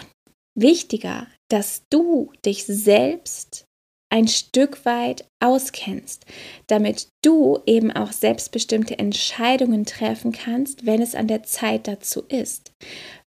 wichtiger, 0.56 1.26
dass 1.50 1.82
du 1.90 2.32
dich 2.44 2.64
selbst 2.64 3.64
ein 4.10 4.28
Stück 4.28 4.84
weit 4.84 5.26
auskennst, 5.42 6.24
damit 6.66 7.08
du 7.22 7.60
eben 7.66 7.92
auch 7.92 8.12
selbstbestimmte 8.12 8.98
Entscheidungen 8.98 9.84
treffen 9.84 10.32
kannst, 10.32 10.86
wenn 10.86 11.02
es 11.02 11.14
an 11.14 11.28
der 11.28 11.42
Zeit 11.42 11.86
dazu 11.86 12.22
ist. 12.28 12.72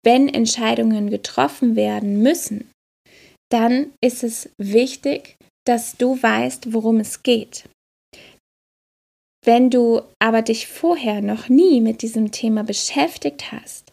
Wenn 0.05 0.29
Entscheidungen 0.29 1.11
getroffen 1.11 1.77
werden 1.77 2.23
müssen, 2.23 2.71
dann 3.51 3.93
ist 4.03 4.25
es 4.25 4.51
wichtig, 4.59 5.37
dass 5.65 5.97
du 5.97 6.21
weißt, 6.21 6.73
worum 6.73 7.01
es 7.01 7.23
geht. 7.23 7.65
Wenn 9.45 9.69
du 9.69 10.01
aber 10.19 10.43
dich 10.43 10.67
vorher 10.67 11.21
noch 11.21 11.49
nie 11.49 11.81
mit 11.81 12.01
diesem 12.01 12.33
Thema 12.33 12.65
beschäftigt 12.65 13.53
hast, 13.53 13.93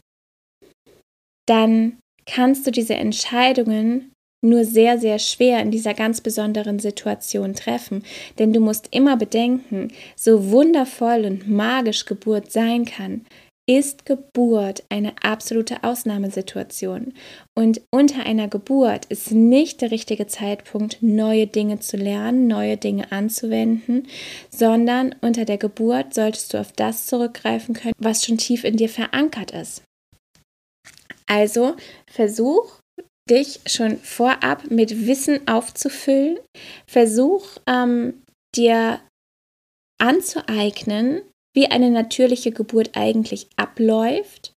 dann 1.45 1.97
kannst 2.25 2.65
du 2.65 2.71
diese 2.71 2.95
Entscheidungen 2.95 4.11
nur 4.43 4.65
sehr, 4.65 4.97
sehr 4.97 5.19
schwer 5.19 5.61
in 5.61 5.69
dieser 5.69 5.93
ganz 5.93 6.21
besonderen 6.21 6.79
Situation 6.79 7.53
treffen. 7.53 8.03
Denn 8.39 8.53
du 8.53 8.59
musst 8.59 8.87
immer 8.91 9.17
bedenken, 9.17 9.89
so 10.15 10.49
wundervoll 10.49 11.25
und 11.25 11.47
magisch 11.47 12.05
Geburt 12.05 12.51
sein 12.51 12.85
kann, 12.85 13.25
ist 13.77 14.05
Geburt 14.05 14.83
eine 14.89 15.13
absolute 15.23 15.81
Ausnahmesituation. 15.85 17.13
Und 17.57 17.81
unter 17.89 18.25
einer 18.25 18.49
Geburt 18.49 19.05
ist 19.05 19.31
nicht 19.31 19.79
der 19.79 19.91
richtige 19.91 20.27
Zeitpunkt, 20.27 20.97
neue 20.99 21.47
Dinge 21.47 21.79
zu 21.79 21.95
lernen, 21.95 22.47
neue 22.47 22.75
Dinge 22.75 23.13
anzuwenden, 23.13 24.07
sondern 24.49 25.15
unter 25.21 25.45
der 25.45 25.57
Geburt 25.57 26.13
solltest 26.13 26.53
du 26.53 26.59
auf 26.59 26.73
das 26.73 27.07
zurückgreifen 27.07 27.73
können, 27.73 27.93
was 27.97 28.25
schon 28.25 28.37
tief 28.37 28.65
in 28.65 28.75
dir 28.75 28.89
verankert 28.89 29.51
ist. 29.51 29.83
Also 31.25 31.77
versuch 32.07 32.79
dich 33.29 33.61
schon 33.67 33.99
vorab 33.99 34.69
mit 34.69 35.07
Wissen 35.07 35.47
aufzufüllen. 35.47 36.39
Versuch 36.87 37.45
ähm, 37.67 38.21
dir 38.53 38.99
anzueignen, 39.97 41.21
wie 41.53 41.67
eine 41.67 41.91
natürliche 41.91 42.51
Geburt 42.51 42.91
eigentlich 42.93 43.47
abläuft, 43.57 44.53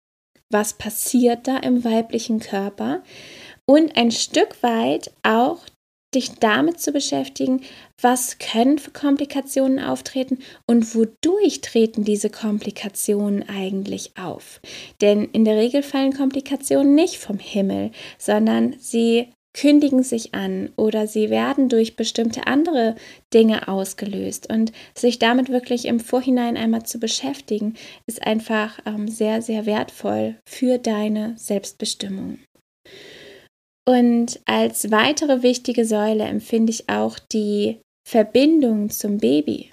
was 0.51 0.75
passiert 0.75 1.49
da 1.49 1.57
im 1.59 1.85
weiblichen 1.85 2.41
Körper 2.41 3.03
und 3.67 3.97
ein 3.97 4.11
Stück 4.11 4.63
weit 4.63 5.11
auch 5.23 5.59
dich 6.15 6.33
damit 6.39 6.81
zu 6.81 6.93
beschäftigen, 6.93 7.63
was 8.01 8.39
können 8.39 8.79
für 8.79 8.93
Komplikationen 8.93 9.81
auftreten 9.81 10.39
und 10.67 10.95
wodurch 10.95 11.61
treten 11.61 12.05
diese 12.05 12.31
Komplikationen 12.31 13.49
eigentlich 13.49 14.13
auf. 14.17 14.61
Denn 15.01 15.25
in 15.25 15.45
der 15.45 15.57
Regel 15.57 15.83
fallen 15.83 16.13
Komplikationen 16.13 16.95
nicht 16.95 17.17
vom 17.17 17.39
Himmel, 17.39 17.91
sondern 18.19 18.77
sie 18.79 19.33
kündigen 19.55 20.03
sich 20.03 20.35
an 20.35 20.71
oder 20.77 21.07
sie 21.07 21.31
werden 21.31 21.69
durch 21.69 21.97
bestimmte 21.97 22.47
andere 22.47 22.97
Dinge 23.33 23.69
ausgelöst. 23.69 24.53
Und 24.53 24.73
sich 24.95 25.19
damit 25.19 25.49
wirklich 25.49 25.87
im 25.87 26.01
Vorhinein 26.01 26.57
einmal 26.57 26.85
zu 26.85 26.99
beschäftigen, 26.99 27.75
ist 28.07 28.27
einfach 28.27 28.79
ähm, 28.85 29.09
sehr, 29.09 29.41
sehr 29.41 29.65
wertvoll 29.65 30.37
für 30.47 30.79
deine 30.79 31.35
Selbstbestimmung. 31.39 32.39
Und 33.87 34.41
als 34.47 34.91
weitere 34.91 35.43
wichtige 35.43 35.85
Säule 35.85 36.25
empfinde 36.25 36.71
ich 36.73 36.89
auch 36.89 37.19
die 37.19 37.79
Verbindung 38.07 38.91
zum 38.91 39.19
Baby. 39.19 39.71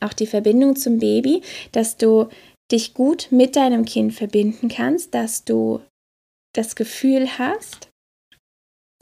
Auch 0.00 0.12
die 0.12 0.26
Verbindung 0.26 0.76
zum 0.76 0.98
Baby, 0.98 1.42
dass 1.72 1.96
du 1.96 2.28
dich 2.72 2.94
gut 2.94 3.28
mit 3.30 3.54
deinem 3.54 3.84
Kind 3.84 4.14
verbinden 4.14 4.68
kannst, 4.68 5.14
dass 5.14 5.44
du 5.44 5.82
das 6.54 6.74
Gefühl 6.74 7.38
hast, 7.38 7.90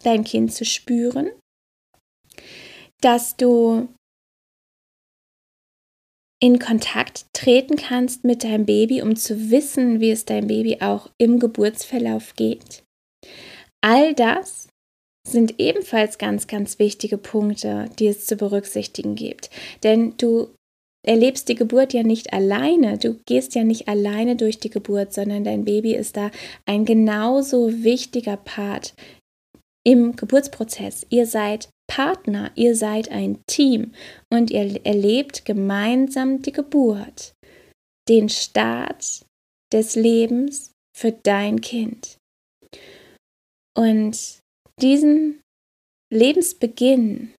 dein 0.07 0.25
Kind 0.25 0.53
zu 0.53 0.65
spüren, 0.65 1.31
dass 3.01 3.37
du 3.37 3.89
in 6.41 6.59
Kontakt 6.59 7.27
treten 7.33 7.77
kannst 7.77 8.25
mit 8.25 8.45
deinem 8.45 8.67
Baby, 8.67 9.03
um 9.03 9.17
zu 9.17 9.51
wissen, 9.51 10.01
wie 10.01 10.11
es 10.11 10.25
deinem 10.25 10.49
Baby 10.49 10.79
auch 10.81 11.09
im 11.19 11.39
Geburtsverlauf 11.39 12.35
geht. 12.35 12.83
All 13.83 14.15
das 14.15 14.69
sind 15.27 15.59
ebenfalls 15.59 16.19
ganz, 16.19 16.47
ganz 16.47 16.79
wichtige 16.79 17.17
Punkte, 17.17 17.89
die 17.99 18.09
es 18.09 18.27
zu 18.27 18.37
berücksichtigen 18.37 19.15
gibt. 19.15 19.49
Denn 19.83 20.15
du 20.19 20.55
erlebst 21.03 21.49
die 21.49 21.55
Geburt 21.55 21.93
ja 21.93 22.03
nicht 22.03 22.33
alleine. 22.33 22.99
Du 22.99 23.19
gehst 23.27 23.55
ja 23.55 23.65
nicht 23.65 23.89
alleine 23.89 24.37
durch 24.37 24.59
die 24.59 24.71
Geburt, 24.71 25.13
sondern 25.13 25.45
dein 25.45 25.65
Baby 25.65 25.95
ist 25.95 26.17
da 26.17 26.31
ein 26.67 26.85
genauso 26.85 27.83
wichtiger 27.83 28.37
Part 28.37 28.95
im 29.87 30.17
Geburtsprozess. 30.17 31.07
Ihr 31.11 31.26
seid 31.26 31.69
Partner, 31.87 32.50
ihr 32.55 32.75
seid 32.75 33.11
ein 33.11 33.43
Team 33.47 33.93
und 34.33 34.50
ihr 34.50 34.85
erlebt 34.85 35.45
gemeinsam 35.45 36.43
die 36.43 36.53
Geburt, 36.53 37.35
den 38.09 38.29
Start 38.29 39.25
des 39.73 39.95
Lebens 39.95 40.73
für 40.97 41.12
dein 41.12 41.61
Kind. 41.61 42.17
Und 43.76 44.41
diesen 44.81 45.41
Lebensbeginn, 46.12 47.35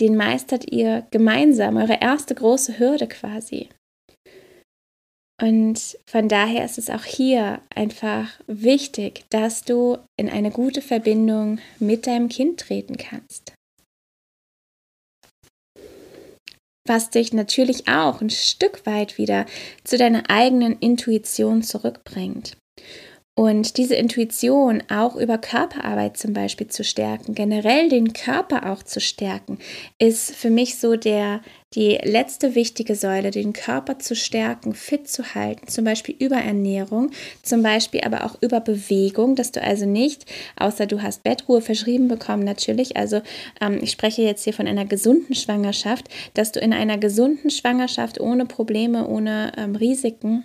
den 0.00 0.16
meistert 0.16 0.72
ihr 0.72 1.06
gemeinsam, 1.10 1.76
eure 1.76 2.00
erste 2.00 2.34
große 2.34 2.78
Hürde 2.78 3.06
quasi. 3.06 3.68
Und 5.40 5.98
von 6.06 6.28
daher 6.28 6.64
ist 6.64 6.78
es 6.78 6.90
auch 6.90 7.04
hier 7.04 7.60
einfach 7.74 8.30
wichtig, 8.46 9.24
dass 9.30 9.64
du 9.64 9.98
in 10.16 10.28
eine 10.28 10.50
gute 10.50 10.80
Verbindung 10.80 11.58
mit 11.80 12.06
deinem 12.06 12.28
Kind 12.28 12.60
treten 12.60 12.96
kannst. 12.96 13.52
Was 16.86 17.10
dich 17.10 17.32
natürlich 17.32 17.88
auch 17.88 18.20
ein 18.20 18.30
Stück 18.30 18.86
weit 18.86 19.18
wieder 19.18 19.46
zu 19.84 19.96
deiner 19.98 20.28
eigenen 20.28 20.78
Intuition 20.78 21.62
zurückbringt. 21.62 22.56
Und 23.36 23.78
diese 23.78 23.96
Intuition 23.96 24.84
auch 24.88 25.16
über 25.16 25.38
Körperarbeit 25.38 26.16
zum 26.16 26.34
Beispiel 26.34 26.68
zu 26.68 26.84
stärken, 26.84 27.34
generell 27.34 27.88
den 27.88 28.12
Körper 28.12 28.70
auch 28.70 28.84
zu 28.84 29.00
stärken, 29.00 29.58
ist 29.98 30.36
für 30.36 30.50
mich 30.50 30.78
so 30.78 30.94
der, 30.94 31.40
die 31.74 31.98
letzte 32.02 32.54
wichtige 32.54 32.94
Säule, 32.94 33.30
den 33.30 33.52
Körper 33.52 33.98
zu 33.98 34.14
stärken, 34.14 34.74
fit 34.74 35.08
zu 35.08 35.34
halten, 35.34 35.68
zum 35.68 35.84
Beispiel 35.84 36.14
über 36.18 36.36
Ernährung, 36.36 37.10
zum 37.42 37.62
Beispiel 37.62 38.02
aber 38.02 38.24
auch 38.24 38.36
über 38.40 38.60
Bewegung, 38.60 39.34
dass 39.34 39.52
du 39.52 39.62
also 39.62 39.86
nicht, 39.86 40.26
außer 40.56 40.86
du 40.86 41.02
hast 41.02 41.22
Bettruhe 41.22 41.60
verschrieben 41.60 42.08
bekommen, 42.08 42.44
natürlich, 42.44 42.96
also 42.96 43.22
ähm, 43.60 43.78
ich 43.82 43.90
spreche 43.90 44.22
jetzt 44.22 44.44
hier 44.44 44.52
von 44.52 44.68
einer 44.68 44.84
gesunden 44.84 45.34
Schwangerschaft, 45.34 46.08
dass 46.34 46.52
du 46.52 46.60
in 46.60 46.72
einer 46.72 46.98
gesunden 46.98 47.50
Schwangerschaft 47.50 48.20
ohne 48.20 48.46
Probleme, 48.46 49.06
ohne 49.06 49.52
ähm, 49.56 49.76
Risiken 49.76 50.44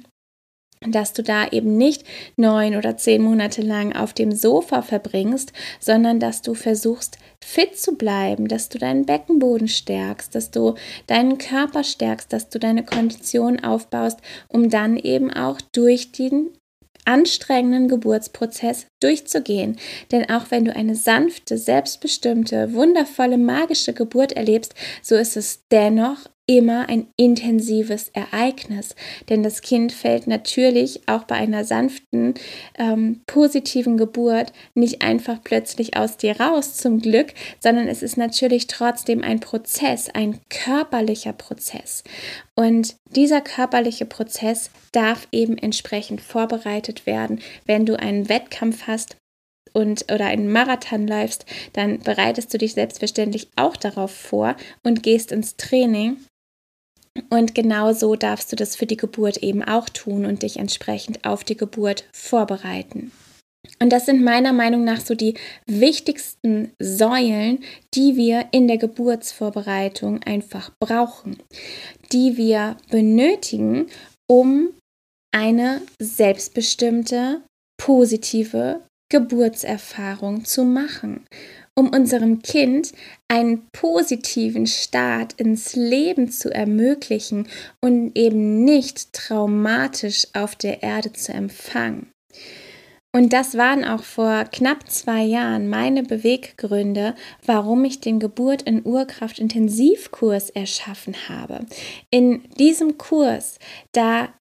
dass 0.88 1.12
du 1.12 1.24
da 1.24 1.48
eben 1.50 1.76
nicht 1.76 2.06
neun 2.38 2.76
oder 2.76 2.96
zehn 2.96 3.22
Monate 3.22 3.62
lang 3.62 3.94
auf 3.94 4.14
dem 4.14 4.32
Sofa 4.32 4.82
verbringst, 4.82 5.52
sondern 5.80 6.20
dass 6.20 6.42
du 6.42 6.54
versuchst, 6.54 7.18
fit 7.44 7.78
zu 7.78 7.96
bleiben, 7.96 8.48
dass 8.48 8.70
du 8.70 8.78
deinen 8.78 9.06
Beckenboden 9.06 9.68
stärkst, 9.68 10.34
dass 10.34 10.52
du 10.52 10.76
deinen 11.08 11.38
Körper 11.38 11.84
stärkst, 11.84 12.32
dass 12.32 12.50
du 12.50 12.60
deine 12.60 12.86
Kondition 12.86 13.60
aufbaust, 13.60 14.20
um 14.48 14.70
dann 14.70 14.96
eben 14.96 15.32
auch 15.32 15.60
durch 15.74 16.14
den 16.14 16.52
anstrengenden 17.04 17.88
Geburtsprozess 17.88 18.86
durchzugehen. 19.02 19.78
Denn 20.12 20.30
auch 20.30 20.46
wenn 20.50 20.66
du 20.66 20.76
eine 20.76 20.96
sanfte, 20.96 21.58
selbstbestimmte, 21.58 22.74
wundervolle, 22.74 23.38
magische 23.38 23.94
Geburt 23.94 24.34
erlebst, 24.34 24.76
so 25.02 25.16
ist 25.16 25.36
es 25.36 25.66
dennoch 25.72 26.30
immer 26.50 26.90
ein 26.90 27.06
intensives 27.16 28.10
Ereignis, 28.10 28.96
denn 29.30 29.44
das 29.44 29.62
Kind 29.62 29.92
fällt 29.92 30.26
natürlich 30.26 31.08
auch 31.08 31.26
bei 31.26 31.36
einer 31.36 31.64
sanften, 31.64 32.34
ähm, 32.76 33.22
positiven 33.28 33.98
Geburt 33.98 34.52
nicht 34.74 35.04
einfach 35.04 35.44
plötzlich 35.44 35.96
aus 35.96 36.18
dir 36.18 36.40
raus, 36.40 36.76
zum 36.76 37.02
Glück, 37.02 37.36
sondern 37.60 37.88
es 37.88 38.02
ist 38.02 38.18
natürlich 38.18 38.66
trotzdem 38.66 39.22
ein 39.22 39.42
Prozess, 39.42 40.10
ein 40.10 40.40
körperlicher 40.50 41.34
Prozess. 41.34 42.04
Und 42.56 42.96
dieser 43.16 43.42
körperliche 43.42 44.08
Prozess 44.08 44.72
darf 44.92 45.28
eben 45.32 45.56
entsprechend 45.56 46.20
vorbereitet 46.20 47.06
werden, 47.06 47.42
wenn 47.68 47.86
du 47.86 48.00
einen 48.00 48.28
Wettkampf 48.28 48.88
hast 48.88 49.18
und 49.74 50.12
oder 50.12 50.26
einen 50.26 50.52
Marathon 50.52 51.08
läufst, 51.08 51.46
dann 51.74 52.00
bereitest 52.00 52.52
du 52.52 52.58
dich 52.58 52.74
selbstverständlich 52.74 53.50
auch 53.56 53.78
darauf 53.78 54.10
vor 54.10 54.56
und 54.82 55.04
gehst 55.04 55.32
ins 55.32 55.56
Training 55.56 56.18
und 57.30 57.56
genau 57.56 57.94
so 57.94 58.16
darfst 58.16 58.52
du 58.52 58.56
das 58.56 58.76
für 58.76 58.86
die 58.86 58.98
Geburt 58.98 59.38
eben 59.38 59.64
auch 59.64 59.90
tun 59.90 60.26
und 60.26 60.44
dich 60.44 60.58
entsprechend 60.58 61.26
auf 61.26 61.44
die 61.44 61.58
Geburt 61.58 62.06
vorbereiten. 62.14 63.12
Und 63.82 63.92
das 63.92 64.06
sind 64.06 64.24
meiner 64.24 64.54
Meinung 64.54 64.84
nach 64.84 65.02
so 65.02 65.16
die 65.16 65.36
wichtigsten 65.66 66.72
Säulen, 66.80 67.60
die 67.94 68.16
wir 68.16 68.48
in 68.52 68.68
der 68.68 68.78
Geburtsvorbereitung 68.78 70.24
einfach 70.24 70.72
brauchen, 70.80 71.38
die 72.12 72.38
wir 72.38 72.78
benötigen, 72.90 73.88
um 74.28 74.70
eine 75.36 75.82
selbstbestimmte, 76.00 77.42
positive 77.78 78.82
Geburtserfahrung 79.12 80.46
zu 80.46 80.64
machen 80.64 81.26
um 81.80 81.90
unserem 81.92 82.42
Kind 82.42 82.92
einen 83.30 83.66
positiven 83.72 84.68
Start 84.68 85.32
ins 85.38 85.78
Leben 85.78 86.30
zu 86.30 86.54
ermöglichen 86.54 87.48
und 87.80 88.18
eben 88.18 88.66
nicht 88.66 89.14
traumatisch 89.14 90.28
auf 90.34 90.58
der 90.58 90.84
Erde 90.84 91.14
zu 91.14 91.32
empfangen. 91.32 92.12
Und 93.16 93.32
das 93.32 93.58
waren 93.58 93.86
auch 93.86 94.04
vor 94.04 94.44
knapp 94.52 94.92
zwei 94.92 95.24
Jahren 95.24 95.70
meine 95.70 96.04
Beweggründe, 96.04 97.16
warum 97.46 97.86
ich 97.86 98.02
den 98.02 98.20
Geburt 98.20 98.62
in 98.64 98.86
Urkraft 98.86 99.40
Intensivkurs 99.40 100.50
erschaffen 100.50 101.16
habe. 101.30 101.66
In 102.12 102.44
diesem 102.60 102.98
Kurs, 102.98 103.58
da 103.94 104.34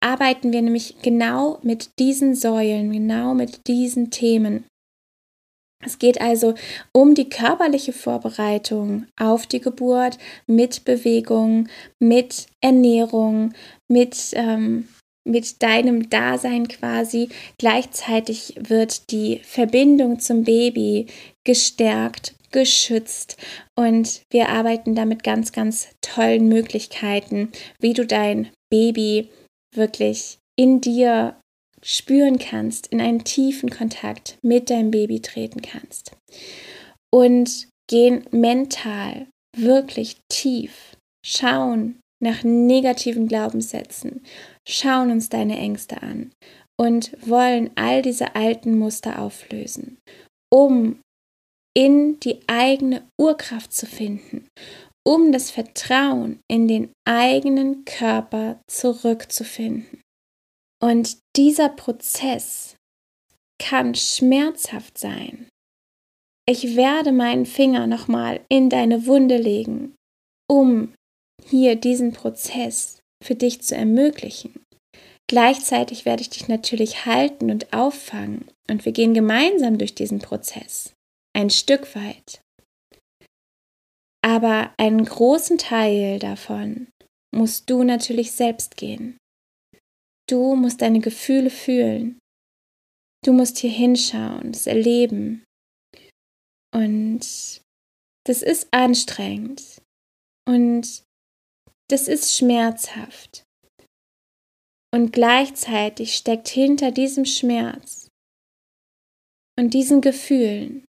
arbeiten 0.00 0.52
wir 0.52 0.62
nämlich 0.62 0.96
genau 1.00 1.60
mit 1.62 1.90
diesen 2.00 2.34
Säulen, 2.34 2.90
genau 2.90 3.34
mit 3.34 3.68
diesen 3.68 4.10
Themen. 4.10 4.64
Es 5.84 5.98
geht 5.98 6.20
also 6.20 6.54
um 6.92 7.14
die 7.14 7.28
körperliche 7.28 7.92
Vorbereitung 7.92 9.06
auf 9.18 9.46
die 9.46 9.60
Geburt 9.60 10.18
mit 10.46 10.84
Bewegung, 10.84 11.68
mit 12.00 12.46
Ernährung, 12.60 13.52
mit, 13.88 14.30
ähm, 14.32 14.88
mit 15.24 15.62
deinem 15.62 16.08
Dasein 16.08 16.68
quasi. 16.68 17.28
Gleichzeitig 17.58 18.54
wird 18.58 19.10
die 19.10 19.40
Verbindung 19.44 20.18
zum 20.18 20.44
Baby 20.44 21.06
gestärkt, 21.44 22.34
geschützt 22.52 23.36
und 23.76 24.22
wir 24.30 24.48
arbeiten 24.48 24.94
da 24.94 25.04
mit 25.04 25.22
ganz, 25.22 25.52
ganz 25.52 25.88
tollen 26.00 26.48
Möglichkeiten, 26.48 27.52
wie 27.80 27.92
du 27.92 28.06
dein 28.06 28.50
Baby 28.70 29.28
wirklich 29.74 30.38
in 30.56 30.80
dir 30.80 31.36
spüren 31.86 32.38
kannst, 32.38 32.88
in 32.88 33.00
einen 33.00 33.22
tiefen 33.22 33.70
Kontakt 33.70 34.38
mit 34.42 34.70
deinem 34.70 34.90
Baby 34.90 35.20
treten 35.20 35.62
kannst. 35.62 36.12
Und 37.14 37.68
gehen 37.88 38.24
mental 38.32 39.28
wirklich 39.56 40.16
tief, 40.28 40.96
schauen 41.24 42.00
nach 42.20 42.42
negativen 42.42 43.28
Glaubenssätzen, 43.28 44.24
schauen 44.68 45.12
uns 45.12 45.28
deine 45.28 45.58
Ängste 45.58 46.02
an 46.02 46.32
und 46.78 47.16
wollen 47.26 47.70
all 47.76 48.02
diese 48.02 48.34
alten 48.34 48.78
Muster 48.78 49.20
auflösen, 49.20 49.98
um 50.52 51.00
in 51.76 52.18
die 52.20 52.40
eigene 52.48 53.06
Urkraft 53.20 53.72
zu 53.72 53.86
finden, 53.86 54.48
um 55.06 55.30
das 55.30 55.50
Vertrauen 55.50 56.40
in 56.50 56.66
den 56.66 56.90
eigenen 57.06 57.84
Körper 57.84 58.58
zurückzufinden. 58.66 60.00
Und 60.82 61.18
dieser 61.36 61.68
Prozess 61.68 62.76
kann 63.58 63.94
schmerzhaft 63.94 64.98
sein. 64.98 65.48
Ich 66.48 66.76
werde 66.76 67.12
meinen 67.12 67.46
Finger 67.46 67.86
nochmal 67.86 68.40
in 68.48 68.70
deine 68.70 69.06
Wunde 69.06 69.36
legen, 69.36 69.94
um 70.48 70.94
hier 71.44 71.76
diesen 71.76 72.12
Prozess 72.12 73.00
für 73.24 73.34
dich 73.34 73.62
zu 73.62 73.74
ermöglichen. 73.74 74.62
Gleichzeitig 75.28 76.04
werde 76.04 76.22
ich 76.22 76.30
dich 76.30 76.46
natürlich 76.46 77.04
halten 77.04 77.50
und 77.50 77.72
auffangen 77.72 78.48
und 78.70 78.84
wir 78.84 78.92
gehen 78.92 79.14
gemeinsam 79.14 79.78
durch 79.78 79.94
diesen 79.94 80.20
Prozess, 80.20 80.92
ein 81.34 81.50
Stück 81.50 81.96
weit. 81.96 82.40
Aber 84.24 84.72
einen 84.76 85.04
großen 85.04 85.58
Teil 85.58 86.18
davon 86.18 86.88
musst 87.34 87.68
du 87.70 87.82
natürlich 87.82 88.32
selbst 88.32 88.76
gehen. 88.76 89.18
Du 90.28 90.56
musst 90.56 90.82
deine 90.82 91.00
Gefühle 91.00 91.50
fühlen. 91.50 92.18
Du 93.24 93.32
musst 93.32 93.58
hier 93.58 93.70
hinschauen, 93.70 94.50
es 94.50 94.66
erleben. 94.66 95.44
Und 96.74 97.62
das 98.24 98.42
ist 98.42 98.68
anstrengend. 98.72 99.80
Und 100.48 101.04
das 101.88 102.08
ist 102.08 102.36
schmerzhaft. 102.36 103.44
Und 104.92 105.12
gleichzeitig 105.12 106.14
steckt 106.14 106.48
hinter 106.48 106.90
diesem 106.90 107.24
Schmerz 107.24 108.08
und 109.58 109.74
diesen 109.74 110.00
Gefühlen 110.00 110.84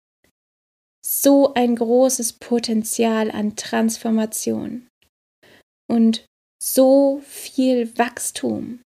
so 1.05 1.53
ein 1.53 1.75
großes 1.75 2.33
Potenzial 2.33 3.31
an 3.31 3.55
Transformation 3.55 4.87
und 5.87 6.25
so 6.61 7.21
viel 7.23 7.97
Wachstum, 7.97 8.81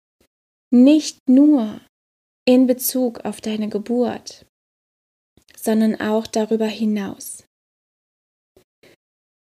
nicht 0.70 1.28
nur 1.28 1.81
in 2.46 2.66
Bezug 2.66 3.24
auf 3.24 3.40
deine 3.40 3.68
Geburt, 3.68 4.46
sondern 5.57 6.00
auch 6.00 6.26
darüber 6.26 6.66
hinaus. 6.66 7.44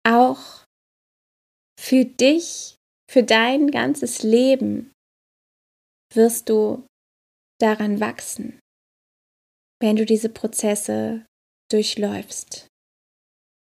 Auch 0.05 0.65
für 1.79 2.05
dich, 2.05 2.77
für 3.11 3.23
dein 3.23 3.71
ganzes 3.71 4.23
Leben 4.23 4.93
wirst 6.15 6.49
du 6.49 6.87
daran 7.61 8.01
wachsen, 8.01 8.59
wenn 9.81 9.97
du 9.97 10.07
diese 10.07 10.29
Prozesse 10.29 11.27
durchläufst. 11.71 12.69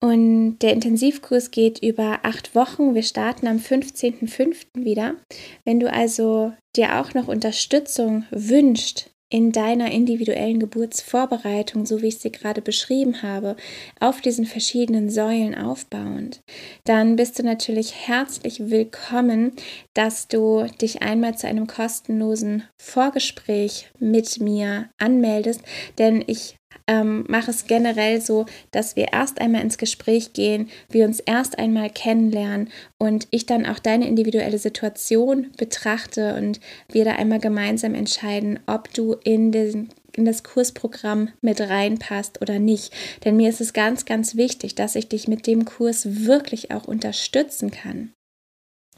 Und 0.03 0.57
der 0.59 0.73
Intensivkurs 0.73 1.49
geht 1.49 1.81
über 1.81 2.19
acht 2.23 2.55
Wochen. 2.55 2.93
Wir 2.93 3.03
starten 3.03 3.47
am 3.47 3.55
15.05. 3.55 4.83
wieder. 4.83 5.15
Wenn 5.63 5.79
du 5.79 5.89
also 5.89 6.51
dir 6.75 6.99
auch 6.99 7.13
noch 7.13 7.29
Unterstützung 7.29 8.25
wünscht 8.29 9.11
in 9.29 9.53
deiner 9.53 9.91
individuellen 9.91 10.59
Geburtsvorbereitung, 10.59 11.85
so 11.85 12.01
wie 12.01 12.07
ich 12.07 12.17
sie 12.17 12.33
gerade 12.33 12.61
beschrieben 12.61 13.23
habe, 13.23 13.55
auf 14.01 14.19
diesen 14.19 14.45
verschiedenen 14.45 15.09
Säulen 15.09 15.55
aufbauend, 15.55 16.41
dann 16.83 17.15
bist 17.15 17.39
du 17.39 17.43
natürlich 17.43 17.93
herzlich 18.05 18.69
willkommen, 18.69 19.53
dass 19.93 20.27
du 20.27 20.65
dich 20.81 21.01
einmal 21.01 21.37
zu 21.37 21.47
einem 21.47 21.65
kostenlosen 21.65 22.63
Vorgespräch 22.77 23.89
mit 23.99 24.41
mir 24.41 24.89
anmeldest, 24.97 25.61
denn 25.97 26.21
ich 26.27 26.57
ähm, 26.87 27.25
mache 27.27 27.51
es 27.51 27.67
generell 27.67 28.21
so, 28.21 28.45
dass 28.71 28.95
wir 28.95 29.13
erst 29.13 29.39
einmal 29.41 29.61
ins 29.61 29.77
Gespräch 29.77 30.33
gehen, 30.33 30.69
wir 30.89 31.05
uns 31.05 31.19
erst 31.19 31.57
einmal 31.59 31.89
kennenlernen 31.89 32.69
und 32.97 33.27
ich 33.31 33.45
dann 33.45 33.65
auch 33.65 33.79
deine 33.79 34.07
individuelle 34.07 34.57
Situation 34.57 35.51
betrachte 35.57 36.35
und 36.35 36.59
wir 36.91 37.05
da 37.05 37.13
einmal 37.13 37.39
gemeinsam 37.39 37.95
entscheiden, 37.95 38.59
ob 38.65 38.93
du 38.93 39.13
in 39.23 39.51
den 39.51 39.89
in 40.15 40.25
das 40.25 40.43
Kursprogramm 40.43 41.29
mit 41.41 41.59
reinpasst 41.59 42.39
oder 42.41 42.59
nicht. 42.59 42.93
Denn 43.25 43.35
mir 43.35 43.49
ist 43.49 43.61
es 43.61 43.73
ganz, 43.73 44.05
ganz 44.05 44.35
wichtig, 44.35 44.75
dass 44.75 44.95
ich 44.95 45.09
dich 45.09 45.27
mit 45.27 45.47
dem 45.47 45.65
Kurs 45.65 46.25
wirklich 46.25 46.71
auch 46.71 46.87
unterstützen 46.87 47.71
kann. 47.71 48.13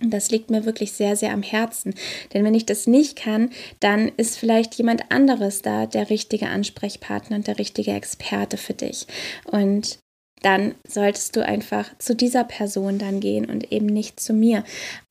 Und 0.01 0.11
das 0.11 0.29
liegt 0.29 0.49
mir 0.49 0.65
wirklich 0.65 0.91
sehr, 0.91 1.15
sehr 1.15 1.31
am 1.31 1.41
Herzen. 1.41 1.93
Denn 2.33 2.43
wenn 2.43 2.53
ich 2.53 2.65
das 2.65 2.85
nicht 2.85 3.15
kann, 3.15 3.49
dann 3.79 4.09
ist 4.17 4.37
vielleicht 4.37 4.75
jemand 4.75 5.09
anderes 5.11 5.61
da 5.61 5.85
der 5.85 6.09
richtige 6.09 6.47
Ansprechpartner 6.47 7.37
und 7.37 7.47
der 7.47 7.59
richtige 7.59 7.91
Experte 7.91 8.57
für 8.57 8.73
dich. 8.73 9.07
Und 9.45 9.99
dann 10.41 10.75
solltest 10.87 11.35
du 11.35 11.45
einfach 11.45 11.97
zu 11.97 12.15
dieser 12.15 12.43
Person 12.43 12.99
dann 12.99 13.19
gehen 13.19 13.45
und 13.45 13.71
eben 13.71 13.87
nicht 13.87 14.19
zu 14.19 14.33
mir. 14.33 14.63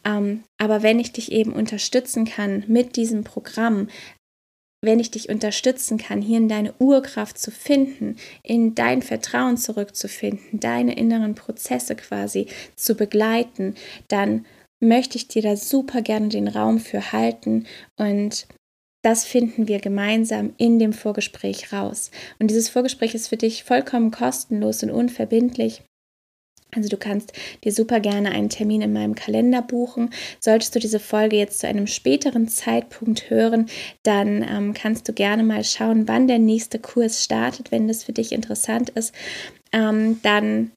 Ähm, 0.05 0.44
aber 0.59 0.83
wenn 0.83 1.01
ich 1.01 1.12
dich 1.12 1.33
eben 1.33 1.53
unterstützen 1.53 2.25
kann 2.25 2.62
mit 2.68 2.97
diesem 2.97 3.25
Programm, 3.25 3.88
wenn 4.81 5.01
ich 5.01 5.11
dich 5.11 5.31
unterstützen 5.31 5.99
kann, 5.99 6.20
hier 6.20 6.37
in 6.37 6.49
deine 6.49 6.75
Urkraft 6.79 7.38
zu 7.38 7.51
finden, 7.51 8.16
in 8.42 8.75
dein 8.75 9.03
Vertrauen 9.03 9.57
zurückzufinden, 9.57 10.61
deine 10.61 10.94
inneren 10.94 11.35
Prozesse 11.35 11.97
quasi 11.97 12.47
zu 12.77 12.94
begleiten, 12.94 13.75
dann 14.09 14.44
möchte 14.85 15.16
ich 15.16 15.29
dir 15.29 15.42
da 15.42 15.57
super 15.57 16.03
gerne 16.03 16.29
den 16.29 16.49
Raum 16.49 16.79
für 16.79 17.12
halten 17.12 17.66
und 17.97 18.47
das 19.03 19.25
finden 19.25 19.68
wir 19.68 19.81
gemeinsam 19.81 20.55
in 20.57 20.79
dem 20.79 20.94
Vorgespräch 20.94 21.75
raus. 21.75 22.11
Und 22.38 22.49
dieses 22.51 22.70
Vorgespräch 22.70 23.14
ist 23.14 23.29
für 23.29 23.37
dich 23.37 23.62
vollkommen 23.62 24.11
kostenlos 24.11 24.83
und 24.83 24.90
unverbindlich. 24.90 25.83
Also 26.75 26.88
du 26.88 26.97
kannst 26.97 27.33
dir 27.62 27.73
super 27.73 28.01
gerne 28.01 28.31
einen 28.31 28.49
Termin 28.49 28.81
in 28.81 28.92
meinem 28.92 29.14
Kalender 29.14 29.62
buchen. 29.62 30.11
Solltest 30.40 30.75
du 30.75 30.79
diese 30.79 30.99
Folge 30.99 31.37
jetzt 31.37 31.61
zu 31.61 31.68
einem 31.68 31.87
späteren 31.87 32.49
Zeitpunkt 32.49 33.31
hören, 33.31 33.66
dann 34.03 34.42
ähm, 34.42 34.75
kannst 34.75 35.07
du 35.09 35.12
gerne 35.12 35.42
mal 35.42 35.64
schauen, 35.64 36.09
wann 36.09 36.27
der 36.27 36.38
nächste 36.38 36.79
Kurs 36.79 37.23
startet, 37.23 37.70
wenn 37.70 37.87
das 37.87 38.05
für 38.05 38.12
dich 38.12 38.33
interessant 38.33 38.88
ist. 38.90 39.14
Ähm, 39.73 40.20
dann 40.23 40.73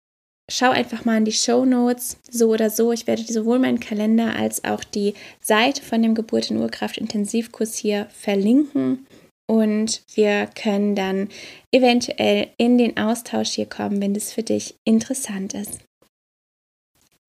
schau 0.49 0.69
einfach 0.71 1.05
mal 1.05 1.17
in 1.17 1.25
die 1.25 1.31
Show 1.31 1.65
Notes, 1.65 2.17
so 2.29 2.49
oder 2.49 2.69
so. 2.69 2.91
Ich 2.91 3.07
werde 3.07 3.23
sowohl 3.23 3.59
meinen 3.59 3.79
Kalender 3.79 4.35
als 4.35 4.63
auch 4.63 4.83
die 4.83 5.13
Seite 5.41 5.83
von 5.83 6.01
dem 6.01 6.15
Geburt 6.15 6.51
in 6.51 6.57
Urkraft 6.57 6.97
Intensivkurs 6.97 7.75
hier 7.75 8.07
verlinken. 8.09 9.05
Und 9.49 10.03
wir 10.13 10.47
können 10.47 10.95
dann 10.95 11.29
eventuell 11.73 12.49
in 12.57 12.77
den 12.77 12.97
Austausch 12.97 13.51
hier 13.51 13.65
kommen, 13.65 14.01
wenn 14.01 14.13
das 14.13 14.33
für 14.33 14.43
dich 14.43 14.75
interessant 14.85 15.53
ist. 15.53 15.79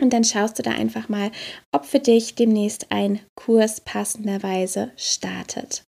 Und 0.01 0.13
dann 0.13 0.25
schaust 0.25 0.59
du 0.59 0.63
da 0.63 0.73
einfach 0.73 1.09
mal, 1.09 1.31
ob 1.73 1.85
für 1.85 1.99
dich 1.99 2.35
demnächst 2.37 2.91
ein 2.91 3.21
Kurs 3.37 3.81
passenderweise 3.81 4.93
startet. 4.97 5.83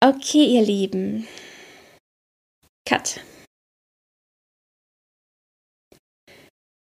Okay, 0.00 0.44
ihr 0.44 0.62
Lieben. 0.62 1.26
Cut. 2.86 3.20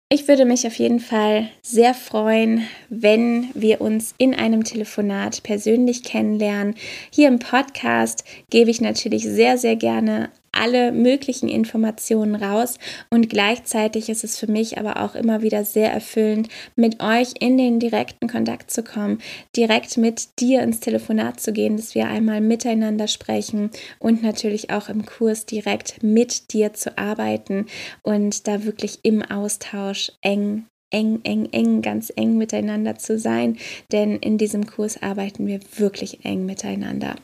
Ich 0.09 0.29
würde 0.29 0.45
mich 0.45 0.64
auf 0.69 0.77
jeden 0.77 1.01
Fall 1.01 1.49
sehr 1.62 1.92
freuen, 1.92 2.69
wenn 2.88 3.49
wir 3.55 3.81
uns 3.81 4.14
in 4.19 4.37
einem 4.37 4.62
Telefonat 4.62 5.42
persönlich 5.42 6.05
kennenlernen. 6.05 6.77
Hier 7.11 7.27
im 7.27 7.40
Podcast 7.40 8.23
gebe 8.49 8.71
ich 8.71 8.81
natürlich 8.81 9.25
sehr, 9.25 9.59
sehr 9.59 9.75
gerne 9.75 10.31
alle 10.61 10.92
möglichen 10.92 11.49
Informationen 11.49 12.35
raus 12.35 12.79
und 13.11 13.29
gleichzeitig 13.29 14.09
ist 14.09 14.25
es 14.25 14.38
für 14.38 14.51
mich 14.51 14.79
aber 14.79 15.03
auch 15.03 15.14
immer 15.14 15.42
wieder 15.42 15.64
sehr 15.64 15.92
erfüllend, 15.92 16.49
mit 16.75 17.03
euch 17.03 17.35
in 17.40 17.59
den 17.59 17.81
direkten 17.81 18.29
Kontakt 18.29 18.71
zu 18.71 18.83
kommen, 18.83 19.19
direkt 19.57 19.97
mit 19.97 20.40
dir 20.40 20.62
ins 20.62 20.81
Telefonat 20.81 21.40
zu 21.40 21.53
gehen, 21.53 21.77
dass 21.77 21.95
wir 21.95 22.09
einmal 22.09 22.40
miteinander 22.40 23.09
sprechen 23.09 23.71
und 23.99 24.23
natürlich 24.23 24.71
auch 24.71 24.88
im 24.88 25.07
Kurs 25.07 25.47
direkt 25.47 26.03
mit 26.03 26.53
dir 26.53 26.73
zu 26.73 26.97
arbeiten 26.99 27.66
und 28.03 28.47
da 28.49 28.64
wirklich 28.64 29.01
im 29.03 29.23
Austausch 29.23 30.12
eng 30.23 30.66
eng, 30.90 31.21
eng, 31.25 31.49
eng, 31.53 31.83
ganz 31.83 32.12
eng 32.14 32.38
miteinander 32.38 32.97
zu 32.97 33.19
sein, 33.19 33.59
denn 33.92 34.16
in 34.16 34.38
diesem 34.38 34.66
Kurs 34.66 35.03
arbeiten 35.03 35.47
wir 35.47 35.61
wirklich 35.77 36.25
eng 36.25 36.47
miteinander. 36.47 37.16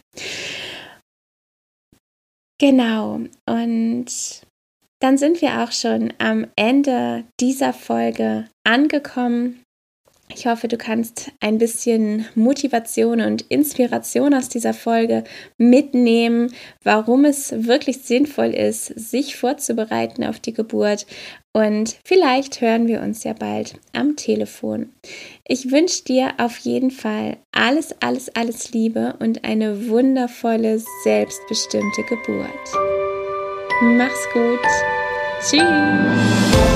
Genau, 2.63 3.19
und 3.45 4.07
dann 5.01 5.19
sind 5.19 5.43
wir 5.43 5.65
auch 5.65 5.73
schon 5.73 6.15
am 6.19 6.47
Ende 6.55 7.25
dieser 7.41 7.73
Folge 7.73 8.45
angekommen. 8.63 9.62
Ich 10.35 10.47
hoffe, 10.47 10.69
du 10.69 10.77
kannst 10.77 11.31
ein 11.41 11.59
bisschen 11.59 12.27
Motivation 12.35 13.21
und 13.21 13.43
Inspiration 13.43 14.35
aus 14.35 14.49
dieser 14.49 14.75
Folge 14.75 15.25
mitnehmen, 15.59 16.53
warum 16.83 17.25
es 17.25 17.53
wirklich 17.67 18.03
sinnvoll 18.03 18.51
ist, 18.51 18.87
sich 18.87 19.37
vorzubereiten 19.37 20.25
auf 20.25 20.41
die 20.41 20.55
Geburt 20.55 21.07
und 21.53 21.99
vielleicht 22.05 22.63
hören 22.63 22.87
wir 22.89 23.03
uns 23.03 23.25
ja 23.25 23.35
bald 23.35 23.75
am 23.93 24.17
Telefon. 24.17 24.91
Ich 25.47 25.71
wünsche 25.71 26.05
dir 26.05 26.33
auf 26.39 26.57
jeden 26.59 26.91
Fall 26.91 27.37
alles, 27.53 27.95
alles, 28.01 28.35
alles 28.35 28.73
Liebe 28.73 29.15
und 29.19 29.45
eine 29.45 29.89
wundervolle, 29.89 30.81
selbstbestimmte 31.05 32.05
Geburt. 32.05 32.49
Mach's 33.83 34.29
gut. 34.33 34.61
Tschüss. 35.43 36.72